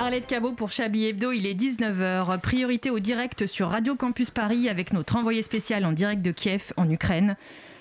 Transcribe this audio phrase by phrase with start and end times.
[0.00, 2.40] Arlette Cabot pour Chablis Hebdo, il est 19h.
[2.40, 6.72] Priorité au direct sur Radio Campus Paris avec notre envoyé spécial en direct de Kiev,
[6.78, 7.36] en Ukraine.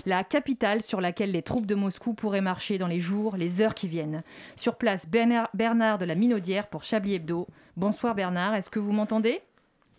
[0.05, 3.73] La capitale sur laquelle les troupes de Moscou pourraient marcher dans les jours, les heures
[3.73, 4.21] qui viennent.
[4.58, 7.48] Sur place, Bernard, Bernard de la Minaudière pour Chablis Hebdo.
[7.77, 9.40] Bonsoir Bernard, est-ce que vous m'entendez?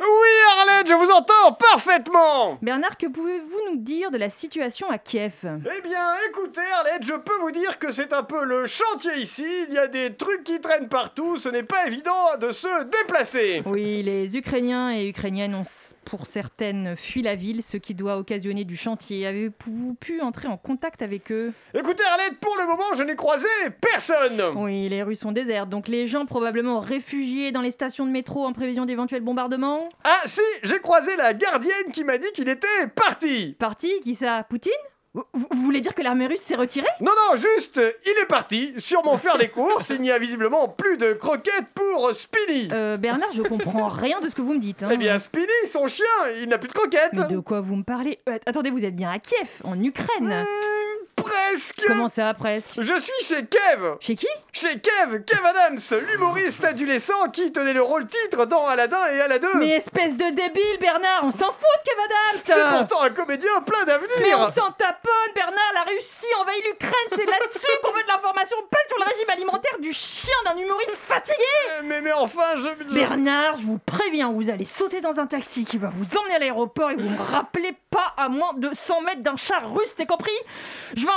[0.00, 0.28] Oui,
[0.58, 5.44] Arlette, je vous entends parfaitement Bernard, que pouvez-vous nous dire de la situation à Kiev?
[5.44, 9.44] Eh bien, écoutez, Arlette, je peux vous dire que c'est un peu le chantier ici.
[9.68, 11.36] Il y a des trucs qui traînent partout.
[11.36, 13.62] Ce n'est pas évident de se déplacer.
[13.66, 15.64] Oui, les Ukrainiens et Ukrainiennes ont
[16.10, 19.28] pour certaines fui la ville, ce qui doit occasionner du chantier.
[19.28, 21.52] Avez-vous pu entrer en contact avec eux?
[21.73, 23.46] Écoutez, Arlette, pour le moment, je n'ai croisé
[23.80, 24.42] personne.
[24.56, 28.45] Oui, les rues sont désertes, donc les gens probablement réfugiés dans les stations de métro
[28.45, 29.88] en prévision d'éventuels bombardements?
[30.02, 33.55] Ah, si, j'ai croisé la gardienne qui m'a dit qu'il était parti.
[33.61, 34.45] Parti Qui ça?
[34.48, 34.72] Poutine?
[35.14, 36.87] Vous, vous voulez dire que l'armée russe s'est retirée?
[37.00, 39.91] Non, non, juste, il est parti, sûrement faire des courses.
[39.91, 42.69] Il n'y a visiblement plus de croquettes pour Spinny.
[42.72, 44.83] Euh, Bernard, je comprends rien de ce que vous me dites.
[44.84, 44.88] hein.
[44.92, 46.05] Eh bien, Spinny, son chien,
[46.41, 47.14] il n'a plus de croquettes.
[47.14, 48.20] Mais de quoi vous me parlez?
[48.28, 50.47] Euh, Attendez, vous êtes bien à Kiev, en Ukraine
[51.31, 51.84] Presque.
[51.86, 53.97] Comment ça, presque Je suis chez Kev.
[54.00, 55.78] Chez qui Chez Kev, Kev Adams,
[56.11, 59.48] l'humoriste adolescent qui tenait le rôle titre dans Aladdin et Aladdin.
[59.55, 63.61] Mais espèce de débile, Bernard, on s'en fout de Kev Adams C'est pourtant un comédien
[63.64, 64.11] plein d'avenir.
[64.22, 68.56] Mais on s'en taponne, Bernard, la Russie envahit l'Ukraine, c'est là-dessus qu'on veut de l'information,
[68.70, 71.37] pas sur le régime alimentaire du chien d'un humoriste fatigué
[71.84, 72.92] Mais, mais enfin, je...
[72.92, 76.39] Bernard, je vous préviens, vous allez sauter dans un taxi qui va vous emmener à
[76.39, 80.06] l'aéroport et vous me rappelez pas à moins de 100 mètres d'un char russe, c'est
[80.06, 80.31] compris?
[80.97, 81.06] Je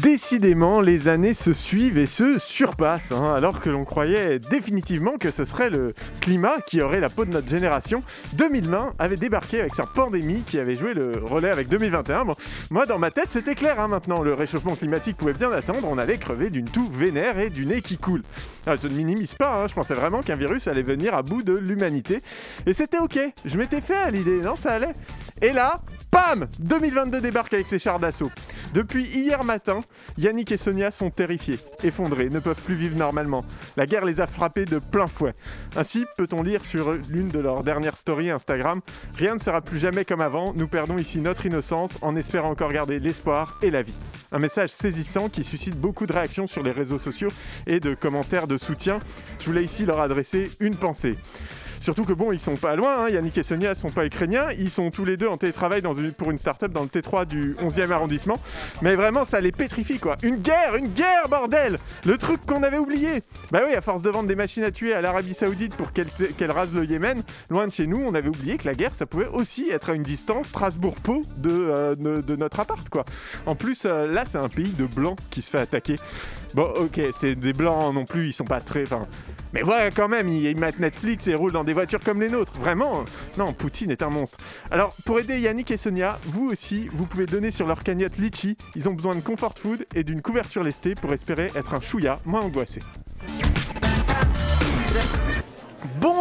[0.00, 5.30] Décidément, les années se suivent et se surpassent, hein, alors que l'on croyait définitivement que
[5.30, 5.92] ce serait le
[6.22, 8.02] climat qui aurait la peau de notre génération.
[8.32, 12.24] 2020 avait débarqué avec sa pandémie qui avait joué le relais avec 2021.
[12.24, 12.36] Bon,
[12.70, 14.22] moi, dans ma tête, c'était clair hein, maintenant.
[14.22, 17.82] Le réchauffement climatique pouvait bien attendre, on allait crever d'une toux vénère et du nez
[17.82, 18.22] qui coule.
[18.66, 21.42] Ah, je ne minimise pas, hein, je pensais vraiment qu'un virus allait venir à bout
[21.42, 22.22] de l'humanité.
[22.64, 24.94] Et c'était ok, je m'étais fait à l'idée, non, ça allait.
[25.42, 28.30] Et là, Pam 2022 débarque avec ses chars d'assaut.
[28.74, 29.80] Depuis hier matin,
[30.18, 33.46] Yannick et Sonia sont terrifiés, effondrés, ne peuvent plus vivre normalement.
[33.78, 35.34] La guerre les a frappés de plein fouet.
[35.74, 38.82] Ainsi, peut-on lire sur l'une de leurs dernières stories Instagram
[39.16, 42.74] Rien ne sera plus jamais comme avant, nous perdons ici notre innocence en espérant encore
[42.74, 43.96] garder l'espoir et la vie.
[44.32, 47.30] Un message saisissant qui suscite beaucoup de réactions sur les réseaux sociaux
[47.66, 48.98] et de commentaires de soutien.
[49.40, 51.16] Je voulais ici leur adresser une pensée.
[51.82, 54.70] Surtout que bon, ils sont pas loin, hein, Yannick et Sonia sont pas ukrainiens, ils
[54.70, 55.82] sont tous les deux en télétravail
[56.16, 58.38] pour une start-up dans le T3 du 11e arrondissement.
[58.82, 60.16] Mais vraiment, ça les pétrifie quoi.
[60.22, 64.10] Une guerre, une guerre, bordel Le truc qu'on avait oublié Bah oui, à force de
[64.10, 67.20] vendre des machines à tuer à l'Arabie Saoudite pour qu'elle rase le Yémen,
[67.50, 69.94] loin de chez nous, on avait oublié que la guerre, ça pouvait aussi être à
[69.94, 71.96] une distance Strasbourg-Pau de, euh,
[72.36, 73.04] notre appart quoi.
[73.44, 75.96] En plus, euh, là, c'est un pays de blancs qui se fait attaquer.
[76.54, 78.82] Bon, ok, c'est des blancs non plus, ils sont pas très.
[78.82, 79.06] Enfin,
[79.54, 82.28] mais voilà, quand même, ils, ils mettent Netflix et roulent dans des voitures comme les
[82.28, 82.58] nôtres.
[82.58, 83.04] Vraiment,
[83.38, 84.36] non, Poutine est un monstre.
[84.70, 88.56] Alors, pour aider Yannick et Sonia, vous aussi, vous pouvez donner sur leur cagnotte Litchi.
[88.76, 92.20] Ils ont besoin de comfort food et d'une couverture lestée pour espérer être un chouïa
[92.24, 92.80] moins angoissé.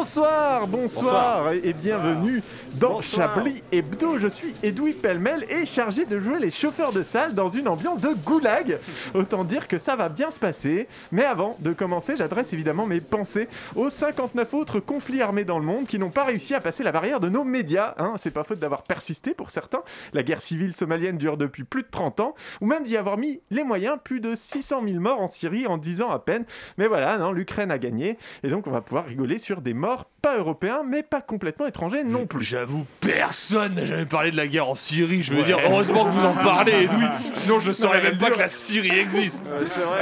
[0.02, 2.42] Bonsoir, bonsoir, et bienvenue
[2.74, 3.36] dans Bonsoir.
[3.36, 4.18] Chablis Hebdo.
[4.18, 8.02] Je suis Edoui Pellemel et chargé de jouer les chauffeurs de salle dans une ambiance
[8.02, 8.80] de goulag.
[9.14, 10.88] Autant dire que ça va bien se passer.
[11.12, 15.66] Mais avant de commencer, j'adresse évidemment mes pensées aux 59 autres conflits armés dans le
[15.66, 17.94] monde qui n'ont pas réussi à passer la barrière de nos médias.
[18.00, 18.14] hein.
[18.18, 19.84] C'est pas faute d'avoir persisté pour certains.
[20.14, 23.40] La guerre civile somalienne dure depuis plus de 30 ans, ou même d'y avoir mis
[23.52, 26.46] les moyens, plus de 600 000 morts en Syrie en 10 ans à peine.
[26.80, 29.91] Mais voilà, non, l'Ukraine a gagné, et donc on va pouvoir rigoler sur des morts
[30.22, 32.44] pas européens, mais pas complètement étrangers non plus.
[32.44, 35.24] J'avoue, personne n'a jamais parlé de la guerre en Syrie.
[35.24, 37.04] Je veux dire, heureusement que vous en parlez, Edoui.
[37.34, 39.52] Sinon, je saurais Non, même pas que la Syrie existe.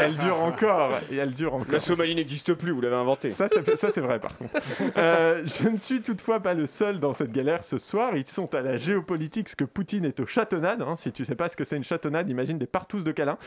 [0.01, 1.71] Elle dure encore, et elle dure encore.
[1.71, 3.29] La Somalie n'existe plus, vous l'avez inventé.
[3.29, 4.53] Ça, c'est, ça, c'est vrai, par contre.
[4.97, 8.15] Euh, je ne suis toutefois pas le seul dans cette galère ce soir.
[8.15, 10.81] Ils sont à la géopolitique ce que Poutine est aux chatonnades.
[10.81, 10.95] hein.
[10.97, 13.37] Si tu sais pas ce que c'est une chatonnade, imagine des partous de câlins.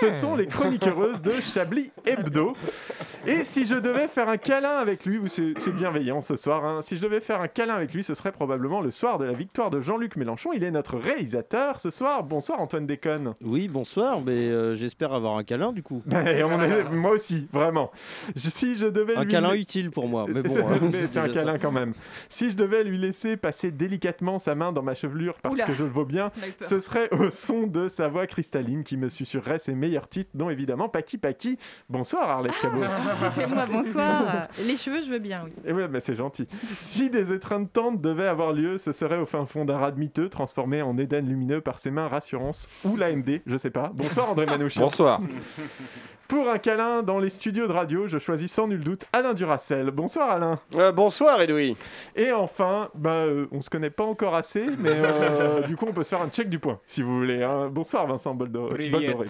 [0.00, 2.54] Ce sont les chroniqueuses de Chablis Hebdo.
[3.26, 6.64] Et si je devais faire un câlin avec lui, ou c'est c'est bienveillant ce soir,
[6.64, 9.24] hein, si je devais faire un câlin avec lui, ce serait probablement le soir de
[9.24, 10.50] la victoire de Jean-Luc Mélenchon.
[10.54, 12.22] Il est notre réalisateur ce soir.
[12.22, 13.32] Bonsoir Antoine Déconne.
[13.42, 16.00] Oui, bonsoir, mais euh, j'espère avoir un câlin du coup.
[16.12, 17.90] Ben, on est- moi aussi, vraiment.
[18.36, 20.50] Je- si je devais Un lui- câlin utile pour moi, mais bon.
[20.50, 21.28] C'est- hein, mais c'est un ça.
[21.30, 21.94] câlin quand même.
[22.28, 25.64] Si je devais lui laisser passer délicatement sa main dans ma chevelure parce Oula.
[25.64, 26.30] que je le vaux bien,
[26.60, 30.48] ce serait au son de sa voix cristalline qui me susurrerait ses meilleurs titres, dont
[30.48, 31.58] évidemment Paki Paki.
[31.88, 32.82] Bonsoir Arlette Cabot.
[33.34, 34.46] C'était moi, bonsoir.
[34.64, 35.71] Les cheveux, je veux bien, oui.
[35.72, 36.46] Et ouais, mais c'est gentil.
[36.78, 40.28] Si des étreintes tentes devaient avoir lieu, ce serait au fin fond d'un rat miteux,
[40.28, 43.90] transformé en Éden lumineux par ses mains rassurances ou l'AMD, je sais pas.
[43.94, 44.82] Bonsoir André Manouchian.
[44.82, 45.18] Bonsoir.
[46.28, 49.90] Pour un câlin dans les studios de radio, je choisis sans nul doute Alain Duracel.
[49.90, 50.58] Bonsoir Alain.
[50.74, 51.74] Euh, bonsoir Edoui.
[52.16, 55.92] Et enfin, bah, euh, on se connaît pas encore assez, mais euh, du coup on
[55.92, 57.42] peut se faire un check du point, si vous voulez.
[57.42, 57.68] hein.
[57.70, 58.68] Bonsoir Vincent Boldo-.
[58.90, 59.26] Boldoré.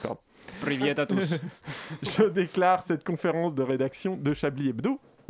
[0.60, 1.34] Priviet à tous.
[2.02, 4.98] Je déclare cette conférence de rédaction de Chablis Hebdo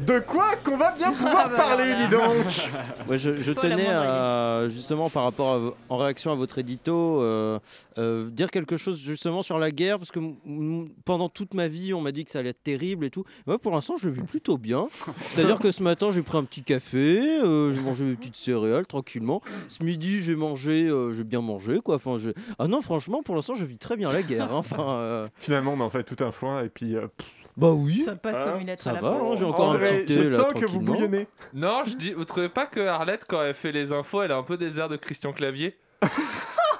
[0.00, 2.22] De quoi qu'on va bien pouvoir Ah bah parler, dis donc
[3.08, 7.58] Ouais, je, tenais à, justement par rapport à, en réaction à votre édito, euh,
[7.96, 10.20] euh, dire quelque chose justement sur la guerre, parce que
[11.04, 13.24] pendant toute ma vie, on m'a dit que ça allait être terrible et tout.
[13.46, 14.88] Ouais, pour l'instant, je le vis plutôt bien.
[15.28, 18.86] C'est-à-dire que ce matin, j'ai pris un petit café, euh, j'ai mangé mes petites céréales
[18.86, 19.40] tranquillement.
[19.68, 21.96] Ce midi, j'ai mangé, euh, j'ai bien mangé, quoi.
[21.96, 22.30] Enfin, je...
[22.58, 24.52] Ah non, franchement, pour l'instant, je vis très bien la guerre.
[24.52, 24.56] hein.
[24.58, 26.96] Enfin, euh, Finalement, on en fait tout un foin, et puis...
[26.96, 28.02] euh, pff, bah oui.
[28.04, 29.30] Ça passe comme une lettre Ça à la va, poste.
[29.32, 30.92] hein, j'ai encore un André, petit thé je là, sens que vous tranquillement.
[30.94, 31.26] bouillonnez.
[31.54, 34.36] Non, je dis, vous trouvez pas que Arlette, quand elle fait les infos, elle a
[34.36, 35.76] un peu des airs de Christian Clavier?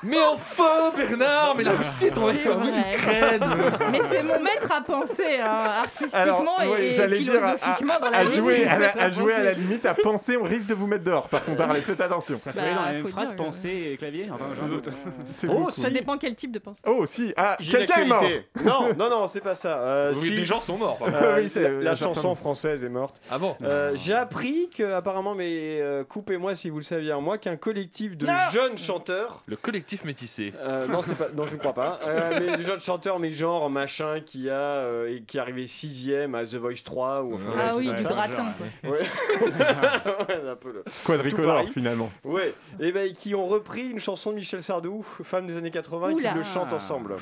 [0.03, 2.91] Mais enfin, Bernard, mais la Russie, C'est pas vu vrai.
[2.93, 3.45] l'Ukraine
[3.93, 7.57] Mais c'est mon maître à penser hein, artistiquement Alors, et, ouais, et j'allais dire à,
[7.57, 9.45] philosophiquement à- dans la à jouer, à, la, à jouer à penser.
[9.45, 11.29] la limite, à penser, on risque de vous mettre dehors.
[11.29, 12.39] Par contre, Arlette, faites attention.
[12.39, 14.89] Ça peut Bah, dans la même phrase dire que- pensée et clavier Enfin, j'en doute.
[15.31, 15.71] C'est Oh, beaucoup.
[15.71, 16.83] Ça dépend quel type de pensée.
[16.87, 17.33] Oh, si.
[17.37, 18.25] Ah, J'ai quelqu'un est mort.
[18.65, 19.79] Non, non, non, c'est pas ça.
[19.79, 20.99] Euh, Oui, si, Des gens sont morts.
[21.07, 23.17] euh, Oui, c'est- la, euh, la chanson française est morte.
[23.31, 27.21] Ah bon Euh, J'ai appris que, apparemment, mais euh, coupez-moi si vous le saviez en
[27.21, 29.43] moi, qu'un collectif de jeunes chanteurs.
[29.47, 30.53] Le collectif métissé.
[30.61, 32.01] euh, non, c'est pas, non, je ne crois pas.
[32.07, 35.67] euh, mais des jeunes chanteurs, mais genre machin qui a euh, et qui est arrivé
[35.67, 37.53] sixième à The Voice 3 ou enfin.
[37.59, 38.55] Ah oui, du gratin.
[38.83, 38.91] quoi.
[38.93, 39.01] Ouais.
[40.29, 42.11] Ouais, un peu le- Tout Quadricolore, finalement.
[42.25, 42.53] Ouais.
[42.81, 46.15] Et ben qui ont repris une chanson de Michel Sardou, femme des années 80, et
[46.15, 46.31] Oula.
[46.33, 47.13] qui le chantent ensemble.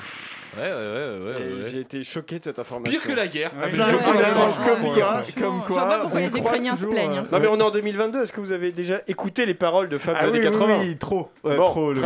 [0.57, 1.33] Ouais, ouais, ouais, ouais.
[1.39, 1.69] Et ouais, ouais.
[1.69, 2.99] j'ai été choqué de cette information.
[2.99, 3.51] Pire que la guerre.
[3.55, 4.61] Ouais, Ah, comme quoi, Franchement,
[5.39, 7.17] comme quoi, pourquoi les Ukrainiens se plaignent.
[7.19, 9.89] euh, Non mais on est en 2022, est-ce que vous avez déjà écouté les paroles
[9.89, 12.01] de Femmes Ah des années oui, 80 oui, trop, Bon, trop le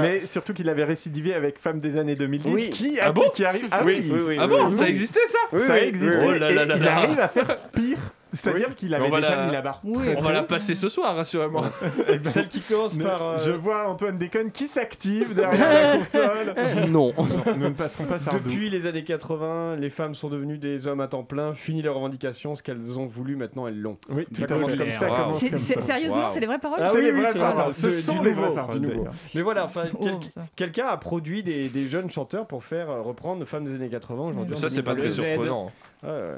[0.00, 2.70] Mais surtout qu'il avait récidivé avec Femme des années 2010, Oui.
[2.70, 3.68] qui, Ah bon qui arrive.
[3.70, 4.72] Ah Oui, oui, oui, oui, Ah oui, bon, oui.
[4.78, 5.92] ça existait ça Oui, ça oui.
[6.22, 6.96] Oh là là et là il là.
[6.96, 7.98] arrive à faire pire.
[8.34, 9.96] C'est-à-dire qu'il avait On va déjà la- mis la barre Oui.
[10.04, 11.70] très On va la passer ce soir, rassurez-moi.
[12.08, 13.22] Eh ben, Celle qui commence ne- par.
[13.22, 16.88] euh, Je vois Antoine Déconne qui s'active derrière la console.
[16.90, 17.12] Non.
[17.56, 18.38] Nous ne passerons pas Sardou.
[18.40, 21.94] Depuis les années 80, les femmes sont devenues des hommes à temps plein, fini leurs
[21.94, 23.96] revendications, ce qu'elles ont voulu, maintenant elles l'ont.
[24.10, 24.98] Oui, tout Ça commence comme ça.
[25.00, 25.06] ça.
[25.08, 25.80] commence comme ça.
[25.80, 27.74] Sérieusement, c'est les vraies paroles Ah C'est oui, les vraies paroles.
[27.74, 29.10] Ce sont du les nouveau, vraies du paroles.
[29.34, 30.42] Mais voilà, enfin, Oh, quel- ça.
[30.54, 34.56] quelqu'un a produit des, jeunes chanteurs pour faire euh, reprendre Femmes des années 80 aujourd'hui.
[34.58, 35.34] Ça, c'est pas très 2022.
[35.34, 35.72] surprenant.
[36.02, 36.34] Ouais.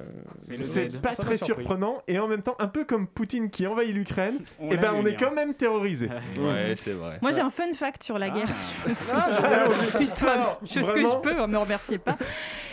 [0.63, 4.39] C'est pas très surprenant et en même temps un peu comme Poutine qui envahit l'Ukraine.
[4.59, 6.09] On Et l'a ben on est quand même terrorisé.
[6.41, 7.19] Ouais, c'est vrai.
[7.21, 8.31] Moi j'ai un fun fact sur la Ah.
[8.31, 8.49] guerre.
[9.13, 9.73] Ah, Alors,
[10.65, 12.17] je ce que je peux, me remerciez pas.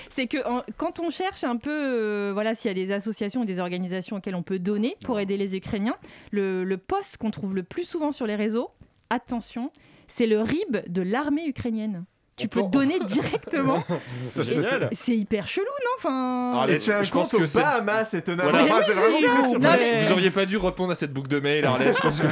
[0.09, 3.41] C'est que en- quand on cherche un peu, euh, voilà, s'il y a des associations
[3.41, 5.97] ou des organisations auxquelles on peut donner pour aider les Ukrainiens,
[6.31, 8.71] le, le poste qu'on trouve le plus souvent sur les réseaux,
[9.09, 9.71] attention,
[10.07, 12.05] c'est le RIB de l'armée ukrainienne.
[12.37, 13.83] Tu peux peut- donner directement.
[14.35, 14.89] C'est génial.
[15.03, 16.61] C'est hyper chelou, non enfin...
[16.63, 18.51] Ah, Et c'est un je pense que Bahamas, étonnamment.
[18.51, 18.83] Voilà.
[18.83, 21.95] C'est vraiment non, mais- Vous auriez pas dû répondre à cette boucle de mail, Arlette.
[21.97, 22.27] Je pense que.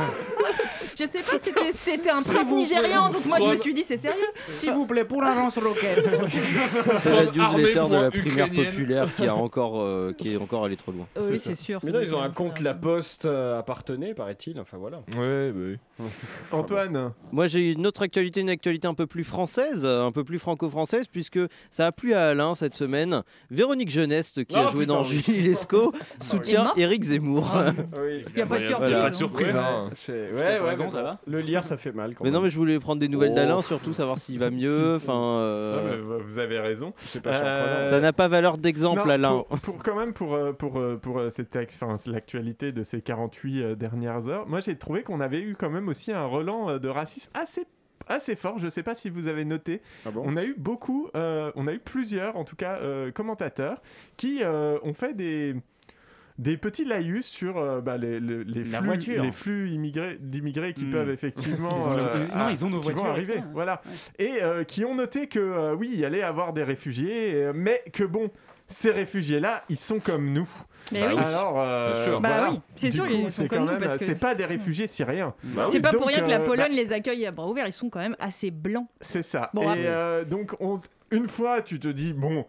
[0.98, 3.98] Je sais pas, c'était- c'était un prince nigérian, donc moi je me suis dit c'est
[3.98, 4.16] sérieux.
[4.50, 6.10] S'il vous plaît, pour un lance-roquette.
[6.96, 8.66] C'est la newsletter de la primaire ukrainienne.
[8.70, 11.08] populaire qui, a encore, euh, qui est encore allé trop loin.
[11.20, 11.80] oui, c'est sûr.
[11.84, 14.60] Mais non, ils ont un compte peu- La Poste euh, appartenait, paraît-il.
[14.60, 14.98] Enfin voilà.
[15.18, 15.60] Ouais, bah
[16.00, 16.06] oui.
[16.52, 20.40] Antoine, Moi, j'ai une autre actualité, une actualité un peu plus française, un peu plus
[20.40, 23.22] franco-française, puisque ça a plu à Alain cette semaine.
[23.50, 25.24] Véronique Jeuneste, qui a Oh, joué putain, dans oui.
[25.26, 27.52] Julie Lescaut, Est soutient Éric Zemmour.
[27.54, 27.72] Ah,
[28.02, 28.24] Oui.
[28.30, 28.92] Il n'y a pas de Y a- surprise.
[28.92, 29.14] y a pas de hein.
[29.14, 29.54] surprise.
[29.56, 29.90] Ouais, hein.
[30.66, 32.16] ouais, Ça va Le lire, ça fait mal.
[32.16, 33.36] Quand Mais non, mais je voulais prendre des nouvelles Oh.
[33.36, 34.96] d'Alain, surtout savoir s'il va mieux.
[34.96, 36.94] Enfin, euh, vous avez raison.
[37.00, 37.90] c'est pas Euh, surprenant.
[37.90, 39.44] ça n'a pas valeur d'exemple, Alain.
[39.50, 41.20] Pour, pour- quand même, pour, euh, pour, pour
[42.12, 45.88] l'actualité de ces 48 euh, dernières heures, moi j'ai trouvé qu'on avait eu quand même
[45.88, 47.64] aussi un relan de racisme assez
[48.08, 49.82] assez fort, je sais pas si vous avez noté.
[50.06, 50.22] Ah bon?
[50.26, 53.82] On a eu beaucoup, euh, on a eu plusieurs, en tout cas, euh, commentateurs
[54.16, 55.56] qui euh, ont fait des
[56.38, 59.24] des petits laïus sur euh, bah, les, les, flux, voiture.
[59.24, 60.92] les flux immigrés, d'immigrés qui Hmm.
[60.92, 63.82] peuvent effectivement Ils ont nos- euh, non, ils ont nos qui vont arriver, voilà,
[64.20, 67.82] et euh, qui ont noté que euh, oui, il y allait avoir des réfugiés, mais
[67.94, 68.30] que bon,
[68.68, 70.50] ces réfugiés-là, ils sont comme nous.
[70.92, 71.22] Mais Bah oui.
[71.24, 72.20] Alors, euh.
[72.20, 72.52] Bah voilà.
[72.52, 74.86] oui, c'est sûr, coup, ils sont quand nous, même, parce que- c'est pas des réfugiés
[74.88, 75.34] syriens.
[75.70, 77.66] c'est pas pour rien que la Pologne bah, les accueille à bras ouverts.
[77.68, 78.88] Ils sont quand même assez blancs.
[79.02, 79.50] c'est ça.
[79.54, 80.80] Bon, et euh, donc, on-
[81.12, 82.46] une fois, tu te dis, bon,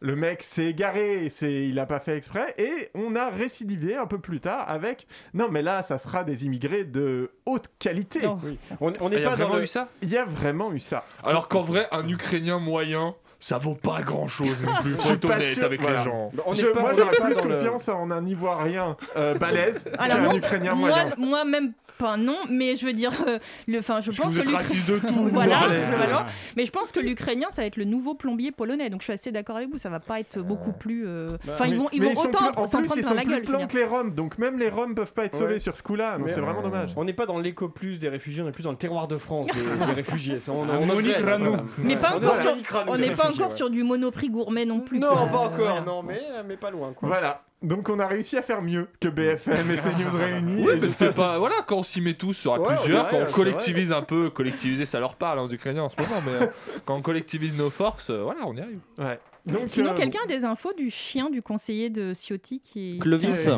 [0.00, 4.06] le mec s'est égaré, c'est, il a pas fait exprès, et on a récidivé un
[4.06, 8.20] peu plus tard avec, non, mais là, ça sera des immigrés de haute qualité.
[8.42, 8.58] Oui.
[8.80, 9.64] On on Il n'est y a pas dans vraiment le...
[9.64, 9.88] eu ça?
[10.02, 11.04] Il y a vraiment eu ça.
[11.22, 14.94] Alors qu'en vrai, un Ukrainien moyen, ça vaut pas grand chose non plus.
[14.96, 15.98] Faut être honnête sûr, avec voilà.
[15.98, 16.30] les gens.
[16.46, 20.34] On Je- n'est pas- moi, j'aurais plus le- confiance en un Ivoirien euh, balèze qu'un
[20.34, 21.14] Ukrainien moi, moyen.
[21.18, 23.38] moi même pas non, mais je veux dire, euh,
[23.68, 26.22] le, enfin, je Parce que pense vous êtes l'Ukra- raciste de tout, voilà, globalement.
[26.56, 28.88] mais je pense que l'Ukrainien, ça va être le nouveau plombier polonais.
[28.90, 31.06] Donc je suis assez d'accord avec vous, ça va pas être beaucoup plus.
[31.06, 32.98] euh, Enfin, ils Mais- vont, ils mais vont sont autant plus- en s'en plus, prendre
[32.98, 33.40] ils plein sont la plus gueule.
[33.42, 33.68] je veux plans dire.
[33.68, 35.60] que les Roms, donc même les Roms peuvent pas être sauvés Ouais.
[35.60, 36.16] sur ce coup-là.
[36.16, 36.90] donc Mais- C'est vraiment dommage.
[36.96, 39.46] On n'est pas dans l'éco-plus des réfugiés, on est plus dans le terroir de France
[39.48, 39.52] des,
[39.86, 40.38] des réfugiés.
[40.38, 41.50] Ça, on, on Monique upgrade, Ranou.
[41.50, 41.62] voilà.
[41.84, 42.56] Mais pas encore sur,
[42.88, 44.98] on n'est pas encore sur du monoprix gourmet non plus.
[44.98, 45.26] Non, quoi.
[45.26, 46.92] pas encore, non, mais, mais pas loin.
[46.94, 47.08] Quoi.
[47.08, 47.42] Voilà.
[47.62, 50.64] Donc on a réussi à faire mieux que BFM et CNews réunis.
[50.66, 51.38] Oui, Et je- c'était pas.
[51.38, 54.30] Voilà, quand on s'y met tous à Ouais, plusieurs, ouais, quand on collectivise un peu,
[54.30, 56.48] collectiviser ça leur parle hein, aux Ukrainiens en ce moment, mais euh,
[56.86, 58.78] quand on collectivise nos forces, euh, voilà, on y arrive.
[58.98, 59.20] Ouais.
[59.46, 62.98] Donc, Sinon, euh, quelqu'un a des infos du chien du conseiller de Ciotti qui.
[63.00, 63.48] Clovis.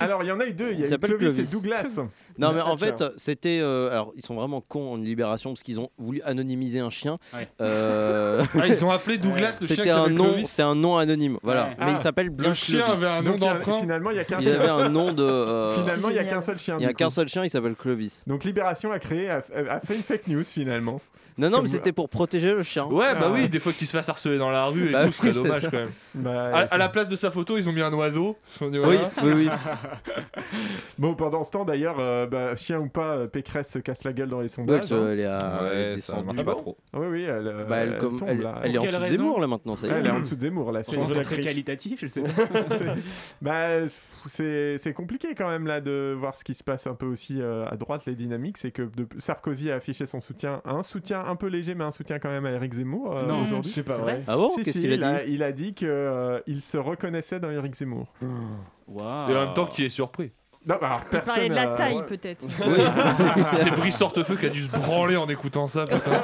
[0.00, 0.70] Alors il y en a eu deux.
[0.72, 1.50] Il y Il a eu s'appelle Clovis, Clovis.
[1.50, 2.00] et Douglas.
[2.38, 3.58] Non, mais en fait, c'était.
[3.60, 7.18] euh, alors, ils sont vraiment cons en libération parce qu'ils ont voulu anonymiser un chien.
[7.34, 7.48] Ouais.
[7.60, 10.48] Euh, Ah, ils ont appelé Douglas le chien C'était un nom, Clovis.
[10.50, 11.64] c'était un nom anonyme, voilà.
[11.64, 11.76] Ouais.
[11.78, 11.90] Mais Ah.
[11.92, 13.04] il s'appelle bien Le chien Clovis.
[13.04, 13.78] avait un nom il d'emprunt.
[13.80, 14.60] finalement il y a qu'un Il seul.
[14.60, 15.72] avait un nom de.
[15.74, 16.76] Finalement il y a qu'un seul chien.
[16.78, 18.24] Il y a qu'un seul chien, il s'appelle Clovis.
[18.26, 21.00] Donc Libération a créé, a, a fait une fake news finalement.
[21.36, 22.84] Non, non, Comme mais c'était pour protéger le chien.
[22.86, 23.30] Ouais, bah Ah.
[23.32, 25.42] oui, des fois qu'ils se fassent harceler dans la rue et Bah tout, serait c'est
[25.42, 25.90] dommage quand même.
[26.14, 28.36] Bah, À, à la place de sa photo, ils ont mis un oiseau.
[28.60, 29.10] Dit, Oui, voilà.
[29.22, 29.48] oui, oui.
[30.98, 34.12] Bon, pendant ce temps d'ailleurs, euh, bah, chien ou pas, euh, Pécresse se casse la
[34.12, 34.90] gueule dans les sondages.
[34.92, 35.08] elle, hein.
[35.12, 36.24] elle est à- Ouais, elle est ça descendue.
[36.26, 36.76] marche Ah pas bon trop.
[36.94, 38.60] Oui, oui, elle, euh, Bah, elle, elle comme- tombe, elle- là.
[38.62, 39.92] elle est en dessous de Zemmour là maintenant, ça y est.
[39.94, 40.82] Elle est en dessous de Zemmour là.
[40.84, 42.28] C'est- très qualitatif, je sais pas.
[43.42, 43.68] bah,
[44.26, 47.66] c'est compliqué quand même là de voir ce qui se passe un peu aussi euh,
[47.70, 48.58] à droite, les dynamiques.
[48.58, 51.90] C'est que de- Sarkozy a affiché son soutien, un soutien un peu léger, mais un
[51.90, 53.70] soutien quand même à Eric Zemmour euh, Non, aujourd'hui.
[53.72, 54.22] C'est pas C'est vrai.
[54.26, 54.48] Ah bon?
[54.62, 55.02] Qu'est-ce qu'il a dit?
[55.14, 55.88] A, il a dit qu'il
[56.60, 58.06] se reconnaissait dans Eric Zemmour.
[58.88, 59.30] Waouh.
[59.30, 60.32] Et en même temps, qui est surpris
[60.66, 61.34] Non, bah, alors personne.
[61.34, 62.44] parlez de la euh, taille peut-être.
[63.54, 66.22] C'est Brice Hortefeux qui a dû se branler en écoutant ça, putain.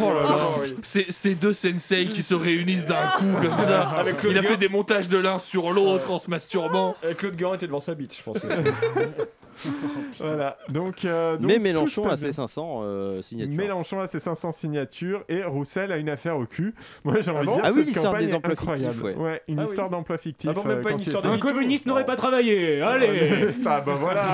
[0.00, 0.38] Oh là là.
[0.82, 3.82] C'est ces deux sensei qui se réunissent d'un coup comme ça.
[3.90, 6.96] Avec Claude Il a fait des montages de l'un sur l'autre en se masturbant.
[7.08, 8.38] Et Claude Guérin était devant sa bite, je pense.
[10.18, 10.56] Voilà.
[10.68, 12.32] Donc, euh, donc, Mais Mélenchon a ses bien.
[12.32, 13.56] 500 euh, signatures.
[13.56, 16.74] Mélenchon a ses 500 signatures et Roussel a une affaire au cul.
[17.04, 18.94] Moi j'ai envie bon de dire Ah oui, cette l'histoire campagne des est emplois incroyable.
[18.94, 19.42] fictifs, ouais.
[19.48, 19.68] une Ah oui.
[19.68, 20.50] histoire d'emploi fictif.
[20.50, 22.06] Ah bon, même euh, pas une histoire Un communiste n'aurait Oh.
[22.06, 22.80] pas travaillé.
[22.82, 23.52] Allez.
[23.52, 24.24] Ça, bah voilà.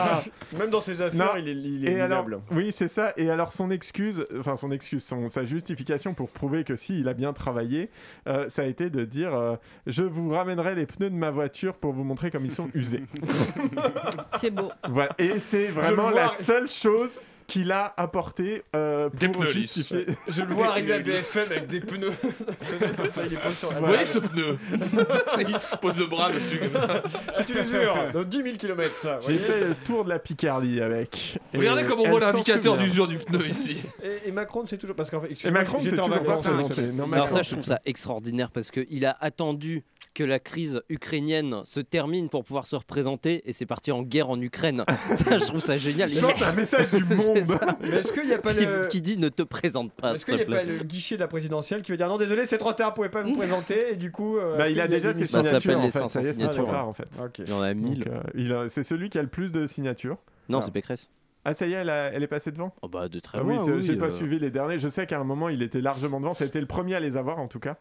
[0.59, 1.41] Même dans ses affaires, Non.
[1.41, 2.41] il est, il est Et alors, minable.
[2.53, 3.13] oui, c'est ça.
[3.17, 7.09] Et alors, son excuse, enfin, son excuse, son, sa justification pour prouver que si, il
[7.09, 7.91] a bien travaillé,
[8.29, 11.75] euh, ça a été de dire euh, Je vous ramènerai les pneus de ma voiture
[11.75, 13.03] pour vous montrer comme ils sont usés.
[14.41, 14.71] C'est beau.
[14.89, 15.14] voilà.
[15.19, 20.07] Et c'est vraiment la seule chose qu'il a apporté euh, Des pour pneus justifier.
[20.29, 22.13] Je le vois arriver à BFM avec des pneus.
[22.23, 24.59] Vous voyez ce pneu
[25.39, 27.03] Il pose le bras dessus comme ça.
[27.33, 28.13] C'est une usure.
[28.13, 29.21] Dans 10 000 km, ça.
[29.27, 31.39] J'ai fait le tour de la Picardie avec.
[31.53, 33.77] Et Regardez comme on voit l'indicateur d'usure du pneu ici.
[34.03, 34.97] Et, et Macron, c'est toujours.
[34.97, 36.83] Parce qu'en fait, Et Macron, c'est toujours pas présenté.
[37.13, 41.81] Alors ça, je trouve ça extraordinaire parce qu'il a attendu que la crise ukrainienne se
[41.81, 44.85] termine pour pouvoir se représenter et c'est parti en guerre en Ukraine.
[45.17, 46.09] ça, je trouve ça génial.
[46.09, 47.37] C'est un message du monde.
[47.37, 48.87] Est-ce qu'il n'y a pas qui, le.
[48.87, 51.29] qui dit ne te présente pas, Est-ce qu'il n'y a pas le guichet de la
[51.29, 53.97] présidentielle qui veut dire non désolé c'est trop tard vous pouvez pas vous présenter et
[53.97, 56.09] du coup euh, Bah, il a déjà ses signatures s'appelle en les fait.
[56.09, 56.69] Ça y est, 500 c'est trop signatures.
[56.69, 57.09] tard en fait.
[57.41, 57.99] Il y en a 1000.
[57.99, 60.17] Donc, euh, il a- c'est celui qui a le plus de signatures.
[60.49, 60.63] Non, Ah.
[60.63, 61.11] c'est Pécresse.
[61.47, 63.43] Ah ça y est, elle, a- elle est passée devant Oh bah de très Ah
[63.45, 63.65] oui, loin.
[63.65, 64.11] t- oui, j'ai pas euh.
[64.11, 64.79] suivi les derniers.
[64.79, 66.33] Je sais qu'à un moment, il était largement devant.
[66.35, 67.77] Ça a été le premier à les avoir en tout cas.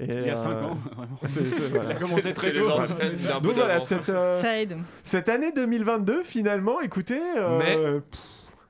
[0.00, 1.18] Et, Il y a 5 euh, ans, vraiment.
[1.26, 1.90] c'est- c'est- voilà.
[1.90, 2.70] Il a commencé C'est- très c'est tôt.
[2.86, 4.76] c'est Donc voilà, cette, euh, Ça aide.
[5.02, 8.00] cette année 2022, finalement, écoutez, euh, Mais-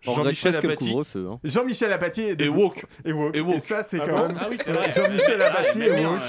[0.00, 1.38] Jean-Michel Apathy hein.
[1.44, 2.86] Jean-Michel Apathy et woke.
[3.04, 3.36] et woke.
[3.36, 3.56] Et woke.
[3.56, 4.38] Et ça, c'est Ah quand bon même.
[4.40, 4.90] Ah oui, c'est vrai.
[4.90, 6.20] Jean-Michel Apathy Ah, est mais bien, woke.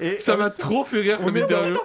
[0.00, 1.76] Et, Ça m'a trop fait rire on comme est interview.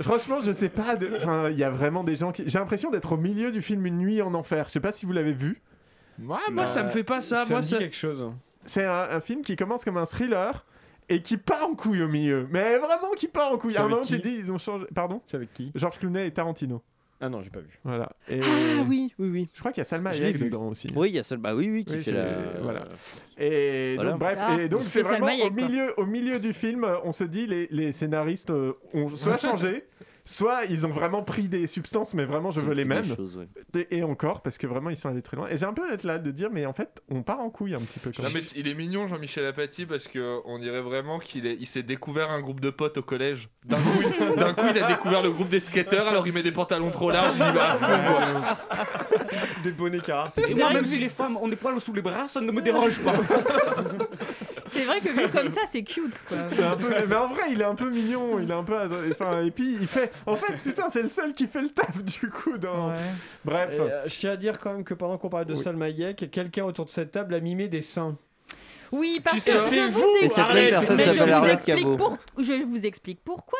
[0.00, 0.96] Franchement, je sais pas.
[0.96, 2.42] de- Enfin, il y a vraiment des gens qui.
[2.46, 4.64] J'ai l'impression d'être au milieu du film Une nuit en enfer.
[4.66, 5.62] Je sais pas si vous l'avez vu.
[6.20, 7.44] Ouais, moi, ça me fait pas ça.
[7.44, 7.78] ça Moi, me dit ça.
[7.78, 8.30] quelque chose
[8.66, 10.64] C'est un, un film qui commence comme un thriller
[11.08, 12.46] et qui part en couille au milieu.
[12.50, 13.76] Mais vraiment qui part en couille.
[13.76, 14.86] À un moment, j'ai dit, ils ont changé.
[14.94, 15.20] Pardon?
[15.26, 15.70] C'est avec qui?
[15.74, 16.82] Georges Clooney et Tarantino.
[17.20, 18.10] ah non j'ai pas vu Voilà.
[18.28, 19.48] Et Ah oui, oui, oui.
[19.52, 20.88] je crois qu'il y a Salma Hayek dedans aussi.
[20.94, 21.38] Oui, il y a seul.
[21.38, 22.60] Bah oui, oui, qui Oui, fait la.
[22.62, 22.84] voilà.
[23.38, 24.10] Et Voilà.
[24.12, 25.66] donc bref, Ah, et donc c'est vraiment Salma au Hayek, quoi.
[25.68, 29.84] milieu, au milieu du film, on se dit les, les scénaristes euh, ont soit changé,
[30.24, 33.04] soit ils ont vraiment pris des substances, mais vraiment je veux les mêmes.
[33.04, 33.46] choses, ouais.
[33.90, 35.48] Et, et encore, parce que vraiment ils sont allés très loin.
[35.48, 37.74] Et j'ai un peu être là de dire, mais en fait, on part en couille
[37.74, 38.38] un petit peu quand Non même.
[38.42, 41.82] mais il est mignon Jean-Michel Apathy parce que on dirait vraiment qu'il est, il s'est
[41.82, 43.48] découvert un groupe de potes au collège.
[43.64, 46.42] D'un coup, il, d'un coup, il a découvert le groupe des skateurs, alors il met
[46.42, 49.38] des pantalons trop larges, il y va à fond quoi.
[49.62, 50.32] Des bonnets car.
[50.48, 52.60] Et moi, même si les femmes ont des poils sous les bras, ça ne me
[52.62, 53.14] dérange pas.
[54.68, 56.38] C'est vrai que vu comme ça, c'est cute, quoi.
[56.50, 58.74] C'est un peu, mais en vrai, il est un peu mignon, il est un peu,
[59.12, 62.02] enfin, et puis il fait, en fait, putain, c'est le seul qui fait le taf
[62.02, 62.92] du coup dans.
[63.44, 63.70] Bref.
[63.72, 65.58] Et, euh, je tiens à dire quand même que pendant qu'on parlait de Oui.
[65.58, 68.16] Salma Hayek, quelqu'un autour de cette table a mimé des seins.
[68.92, 71.34] Oui, parce que C'est vous vous Et cette même explique- personne mais je s'appelle vous
[71.34, 71.96] Arlette Cabot.
[71.96, 73.58] pour- Je vous explique pourquoi.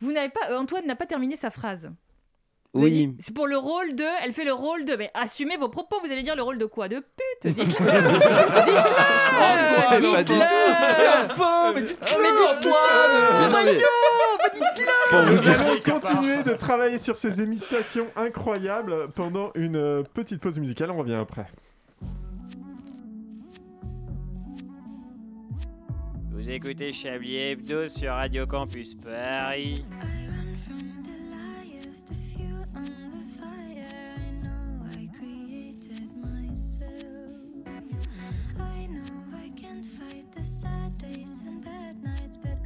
[0.00, 1.90] Vous n'avez pas, euh, Antoine n'a pas terminé sa phrase.
[2.74, 3.14] Oui.
[3.20, 4.04] C'est pour le rôle de.
[4.24, 4.96] Elle fait le rôle de.
[4.96, 5.96] Mais assumez vos propos.
[6.04, 6.88] Vous allez dire le rôle de quoi?
[6.88, 7.54] De pute.
[7.54, 7.64] Dites-le.
[7.64, 7.84] Dites-le.
[8.64, 10.14] Dites-le.
[10.14, 10.38] mais dites-le.
[11.74, 12.18] Mais dites-le.
[12.20, 13.80] Mais non, mais-
[15.10, 20.40] Pour vous Nous allons continuer de travailler sur ces imitations incroyables pendant une euh, petite
[20.40, 20.90] pause musicale.
[20.90, 21.46] On revient après.
[26.32, 29.84] Vous écoutez Chablis Hebdo sur Radio Campus Paris.
[40.64, 42.63] Sad days and bad nights, but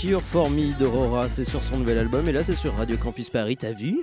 [0.00, 3.30] Cure for Me d'Aurora, c'est sur son nouvel album et là c'est sur Radio Campus
[3.30, 4.00] Paris, t'as vu?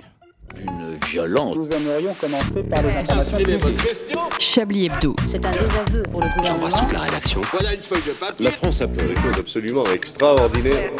[0.54, 1.56] Une violence.
[1.56, 3.38] Nous aimerions commencer par les informations
[4.38, 5.16] Chablis Hebdo.
[5.30, 6.68] C'est un désaveu pour le gouvernement.
[6.92, 7.40] la rédaction.
[7.50, 8.44] Voilà une feuille de papier.
[8.44, 10.90] La France a fait des choses absolument extraordinaires.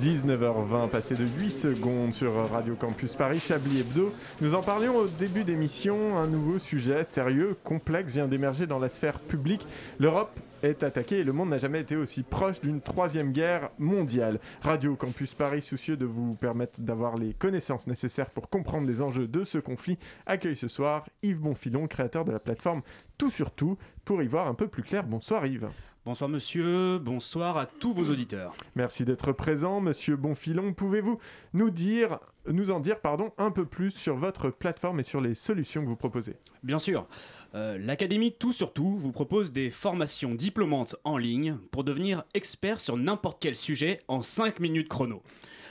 [0.00, 4.14] 19h20, passé de 8 secondes sur Radio Campus Paris, Chablis Hebdo.
[4.40, 8.88] Nous en parlions au début d'émission, un nouveau sujet sérieux, complexe, vient d'émerger dans la
[8.88, 9.66] sphère publique.
[9.98, 10.30] L'Europe
[10.64, 14.40] est attaquée et le monde n'a jamais été aussi proche d'une troisième guerre mondiale.
[14.62, 19.28] Radio Campus Paris, soucieux de vous permettre d'avoir les connaissances nécessaires pour comprendre les enjeux
[19.28, 22.82] de ce conflit, accueille ce soir Yves Bonfilon, créateur de la plateforme
[23.18, 25.06] Tout sur Tout, pour y voir un peu plus clair.
[25.06, 25.68] Bonsoir Yves.
[26.06, 28.54] Bonsoir monsieur, bonsoir à tous vos auditeurs.
[28.74, 30.74] Merci d'être présent, monsieur Bonfilon.
[30.74, 31.18] Pouvez-vous
[31.54, 35.34] nous dire, nous en dire pardon, un peu plus sur votre plateforme et sur les
[35.34, 36.36] solutions que vous proposez?
[36.62, 37.06] Bien sûr,
[37.54, 42.80] euh, l'Académie Tout sur Tout vous propose des formations diplômantes en ligne pour devenir expert
[42.80, 45.22] sur n'importe quel sujet en 5 minutes chrono.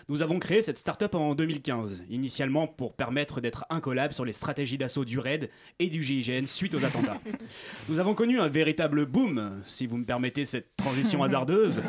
[0.10, 4.78] Nous avons créé cette start-up en 2015, initialement pour permettre d'être incollable sur les stratégies
[4.78, 7.20] d'assaut du RAID et du GIGN suite aux attentats.
[7.90, 11.82] Nous avons connu un véritable boom, si vous me permettez cette transition hasardeuse,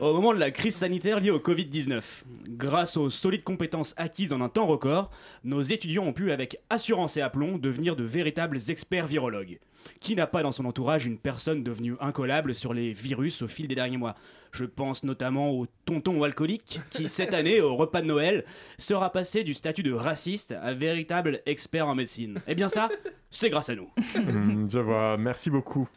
[0.00, 2.02] au moment de la crise sanitaire liée au Covid-19.
[2.48, 5.10] Grâce aux solides compétences acquises en un temps record,
[5.44, 9.58] nos étudiants ont pu, avec assurance et aplomb, devenir de véritables experts virologues.
[10.00, 13.68] Qui n'a pas dans son entourage une personne devenue incollable sur les virus au fil
[13.68, 14.14] des derniers mois?
[14.52, 18.44] Je pense notamment au tonton alcoolique qui, cette année, au repas de Noël,
[18.78, 22.40] sera passé du statut de raciste à véritable expert en médecine.
[22.46, 22.88] Eh bien ça,
[23.30, 23.90] c'est grâce à nous.
[24.16, 25.88] Hum, Je vois, merci beaucoup.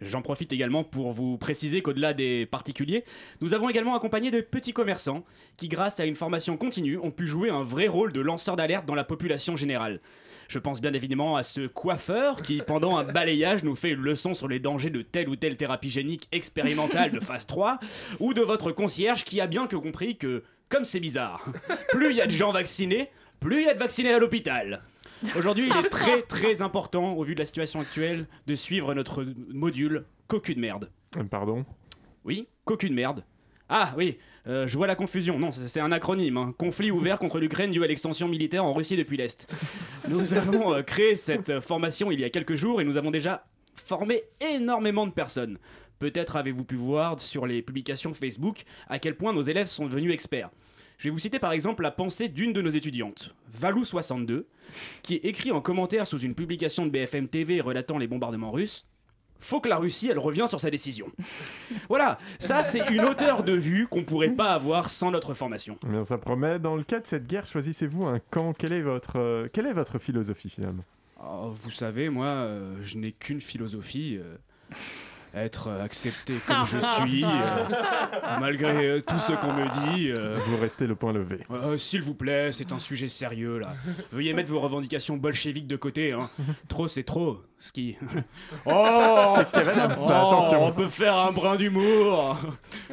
[0.00, 3.04] J'en profite également pour vous préciser qu'au-delà des particuliers,
[3.40, 5.24] nous avons également accompagné de petits commerçants
[5.56, 8.86] qui, grâce à une formation continue, ont pu jouer un vrai rôle de lanceur d'alerte
[8.86, 10.00] dans la population générale.
[10.48, 14.32] Je pense bien évidemment à ce coiffeur qui, pendant un balayage, nous fait une leçon
[14.32, 17.78] sur les dangers de telle ou telle thérapie génique expérimentale de phase 3,
[18.18, 21.44] ou de votre concierge qui a bien que compris que, comme c'est bizarre,
[21.90, 24.82] plus il y a de gens vaccinés, plus il y a de vaccinés à l'hôpital.
[25.36, 29.26] Aujourd'hui, il est très très important, au vu de la situation actuelle, de suivre notre
[29.52, 30.90] module Cocu de merde.
[31.18, 31.66] Euh, Pardon?
[32.24, 33.22] Oui, Cocu de merde.
[33.68, 35.38] Ah oui, euh, je vois la confusion.
[35.38, 36.36] Non, c'est un acronyme.
[36.38, 36.54] hein.
[36.56, 39.52] Conflit ouvert contre l'Ukraine dû à l'extension militaire en Russie depuis l'Est.
[40.08, 43.10] Nous avons euh, créé cette euh, formation il y a quelques jours et nous avons
[43.10, 43.44] déjà
[43.76, 45.58] formé énormément de personnes.
[45.98, 50.12] Peut-être avez-vous pu voir sur les publications Facebook à quel point nos élèves sont devenus
[50.12, 50.50] experts.
[50.96, 54.44] Je vais vous citer par exemple la pensée d'une de nos étudiantes, Valou62,
[55.02, 58.86] qui écrit en commentaire sous une publication de BFM TV relatant les bombardements russes
[59.40, 61.06] faut que la Russie, elle revient sur sa décision.
[61.88, 65.78] voilà, ça c'est une hauteur de vue qu'on pourrait pas avoir sans notre formation.
[65.84, 66.58] Eh bien, ça promet.
[66.58, 68.52] Dans le cas de cette guerre, choisissez-vous un camp.
[68.52, 70.84] Quelle est votre, euh, quelle est votre philosophie finalement?
[71.22, 74.18] Oh, vous savez, moi, euh, je n'ai qu'une philosophie.
[74.20, 74.36] euh,
[75.34, 77.28] être accepté comme je suis, euh,
[78.40, 80.12] malgré euh, tout ce qu'on me dit.
[80.18, 81.40] euh, Vous restez le point levé.
[81.50, 83.74] Euh, S'il vous plaît, c'est un sujet sérieux là.
[84.12, 86.12] Veuillez mettre vos revendications bolcheviques de côté.
[86.12, 86.30] Hein.
[86.68, 87.40] Trop, c'est trop.
[87.60, 87.96] Ce qui.
[88.66, 90.64] Oh C'est Kevin Adams, Oh, attention.
[90.66, 92.36] On peut faire un brin d'humour.